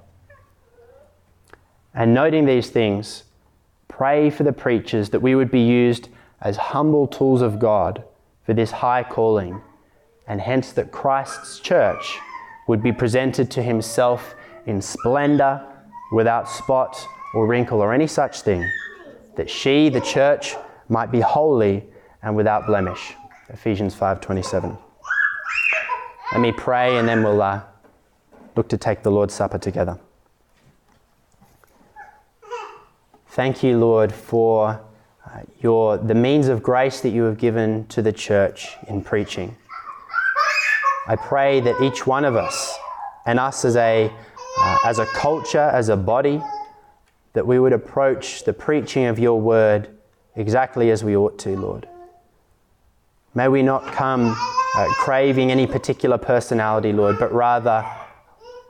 And 1.93 2.13
noting 2.13 2.45
these 2.45 2.69
things, 2.69 3.25
pray 3.89 4.29
for 4.29 4.43
the 4.43 4.53
preachers 4.53 5.09
that 5.09 5.19
we 5.19 5.35
would 5.35 5.51
be 5.51 5.63
used 5.63 6.07
as 6.39 6.55
humble 6.55 7.07
tools 7.07 7.41
of 7.41 7.59
God 7.59 8.05
for 8.49 8.55
this 8.55 8.71
high 8.71 9.03
calling, 9.03 9.61
and 10.25 10.41
hence 10.41 10.71
that 10.71 10.91
Christ's 10.91 11.59
church 11.59 12.17
would 12.67 12.81
be 12.81 12.91
presented 12.91 13.51
to 13.51 13.61
himself 13.61 14.33
in 14.65 14.81
splendor, 14.81 15.63
without 16.11 16.49
spot 16.49 16.97
or 17.35 17.45
wrinkle 17.45 17.79
or 17.79 17.93
any 17.93 18.07
such 18.07 18.41
thing, 18.41 18.67
that 19.35 19.51
she, 19.51 19.89
the 19.89 20.01
church, 20.01 20.55
might 20.87 21.11
be 21.11 21.19
holy 21.19 21.83
and 22.23 22.35
without 22.35 22.65
blemish. 22.65 23.13
Ephesians 23.49 23.93
5:27. 23.93 24.75
Let 26.31 26.41
me 26.41 26.51
pray 26.51 26.97
and 26.97 27.07
then 27.07 27.21
we'll 27.21 27.43
uh, 27.43 27.61
look 28.55 28.67
to 28.69 28.77
take 28.77 29.03
the 29.03 29.11
Lord's 29.11 29.35
Supper 29.35 29.59
together. 29.59 29.99
Thank 33.27 33.61
you, 33.61 33.77
Lord, 33.77 34.11
for 34.11 34.81
uh, 35.31 35.41
your, 35.61 35.97
the 35.97 36.15
means 36.15 36.47
of 36.47 36.63
grace 36.63 37.01
that 37.01 37.09
you 37.09 37.23
have 37.23 37.37
given 37.37 37.85
to 37.87 38.01
the 38.01 38.11
church 38.11 38.75
in 38.87 39.03
preaching. 39.03 39.55
I 41.07 41.15
pray 41.15 41.59
that 41.59 41.81
each 41.81 42.07
one 42.07 42.25
of 42.25 42.35
us, 42.35 42.75
and 43.25 43.39
us 43.39 43.63
as 43.63 43.75
a, 43.75 44.11
uh, 44.59 44.77
as 44.85 44.97
a 44.97 45.05
culture, 45.07 45.59
as 45.59 45.89
a 45.89 45.97
body, 45.97 46.41
that 47.33 47.45
we 47.45 47.59
would 47.59 47.73
approach 47.73 48.43
the 48.43 48.53
preaching 48.53 49.05
of 49.05 49.19
your 49.19 49.39
word 49.39 49.89
exactly 50.35 50.89
as 50.89 51.03
we 51.03 51.15
ought 51.15 51.37
to, 51.39 51.55
Lord. 51.55 51.87
May 53.35 53.47
we 53.47 53.61
not 53.61 53.85
come 53.93 54.35
uh, 54.75 54.87
craving 54.97 55.51
any 55.51 55.67
particular 55.67 56.17
personality, 56.17 56.91
Lord, 56.91 57.17
but 57.19 57.31
rather, 57.31 57.85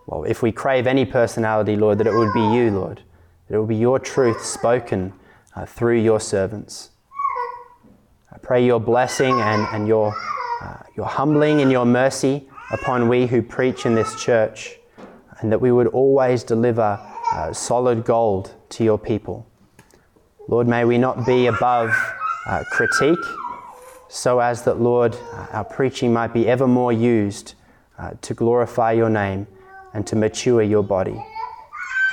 well, 0.07 0.23
if 0.23 0.41
we 0.41 0.51
crave 0.51 0.87
any 0.87 1.05
personality, 1.05 1.77
Lord, 1.77 1.99
that 1.99 2.07
it 2.07 2.13
would 2.13 2.33
be 2.33 2.41
you, 2.41 2.71
Lord, 2.71 3.01
that 3.47 3.55
it 3.55 3.59
would 3.59 3.69
be 3.69 3.77
your 3.77 3.99
truth 3.99 4.43
spoken 4.43 5.13
uh, 5.59 5.65
through 5.65 5.99
your 5.99 6.21
servants. 6.21 6.91
I 8.31 8.37
pray 8.37 8.65
your 8.65 8.79
blessing 8.79 9.33
and, 9.41 9.67
and 9.73 9.87
your, 9.87 10.15
uh, 10.61 10.83
your 10.95 11.05
humbling 11.05 11.59
and 11.59 11.69
your 11.69 11.85
mercy 11.85 12.47
upon 12.71 13.09
we 13.09 13.27
who 13.27 13.41
preach 13.41 13.85
in 13.85 13.93
this 13.93 14.21
church, 14.21 14.79
and 15.39 15.51
that 15.51 15.59
we 15.59 15.71
would 15.71 15.87
always 15.87 16.43
deliver 16.43 16.97
uh, 17.33 17.51
solid 17.51 18.05
gold 18.05 18.55
to 18.69 18.85
your 18.85 18.97
people. 18.97 19.45
Lord, 20.47 20.67
may 20.67 20.85
we 20.85 20.97
not 20.97 21.25
be 21.25 21.47
above 21.47 21.91
uh, 22.47 22.63
critique, 22.71 23.25
so 24.07 24.39
as 24.39 24.63
that, 24.63 24.79
Lord, 24.79 25.15
uh, 25.33 25.47
our 25.51 25.65
preaching 25.65 26.13
might 26.13 26.33
be 26.33 26.47
ever 26.47 26.67
more 26.67 26.93
used 26.93 27.55
uh, 27.97 28.11
to 28.21 28.33
glorify 28.33 28.93
your 28.93 29.09
name 29.09 29.45
and 29.93 30.07
to 30.07 30.15
mature 30.15 30.61
your 30.61 30.83
body. 30.83 31.21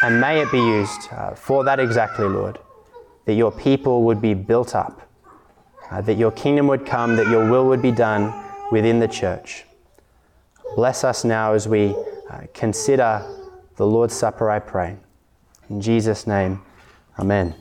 And 0.03 0.21
may 0.21 0.41
it 0.41 0.51
be 0.51 0.59
used 0.59 1.09
for 1.37 1.65
that 1.65 1.79
exactly, 1.79 2.27
Lord, 2.27 2.59
that 3.27 3.35
your 3.35 3.53
people 3.53 4.05
would 4.05 4.21
be 4.21 4.35
built 4.35 4.75
up, 4.75 5.09
uh, 5.91 6.01
that 6.01 6.15
your 6.15 6.31
kingdom 6.33 6.67
would 6.69 6.87
come, 6.87 7.17
that 7.17 7.29
your 7.29 7.51
will 7.51 7.67
would 7.67 7.83
be 7.83 7.93
done 7.93 8.33
within 8.73 8.99
the 8.99 9.09
church. 9.09 9.65
Bless 10.75 11.05
us 11.05 11.25
now 11.25 11.53
as 11.53 11.69
we 11.69 11.95
uh, 12.31 12.43
consider 12.55 13.25
the 13.77 13.87
Lord's 13.87 14.15
Supper, 14.15 14.51
I 14.51 14.59
pray. 14.59 14.97
In 15.69 15.81
Jesus' 15.81 16.27
name, 16.27 16.63
amen. 17.19 17.55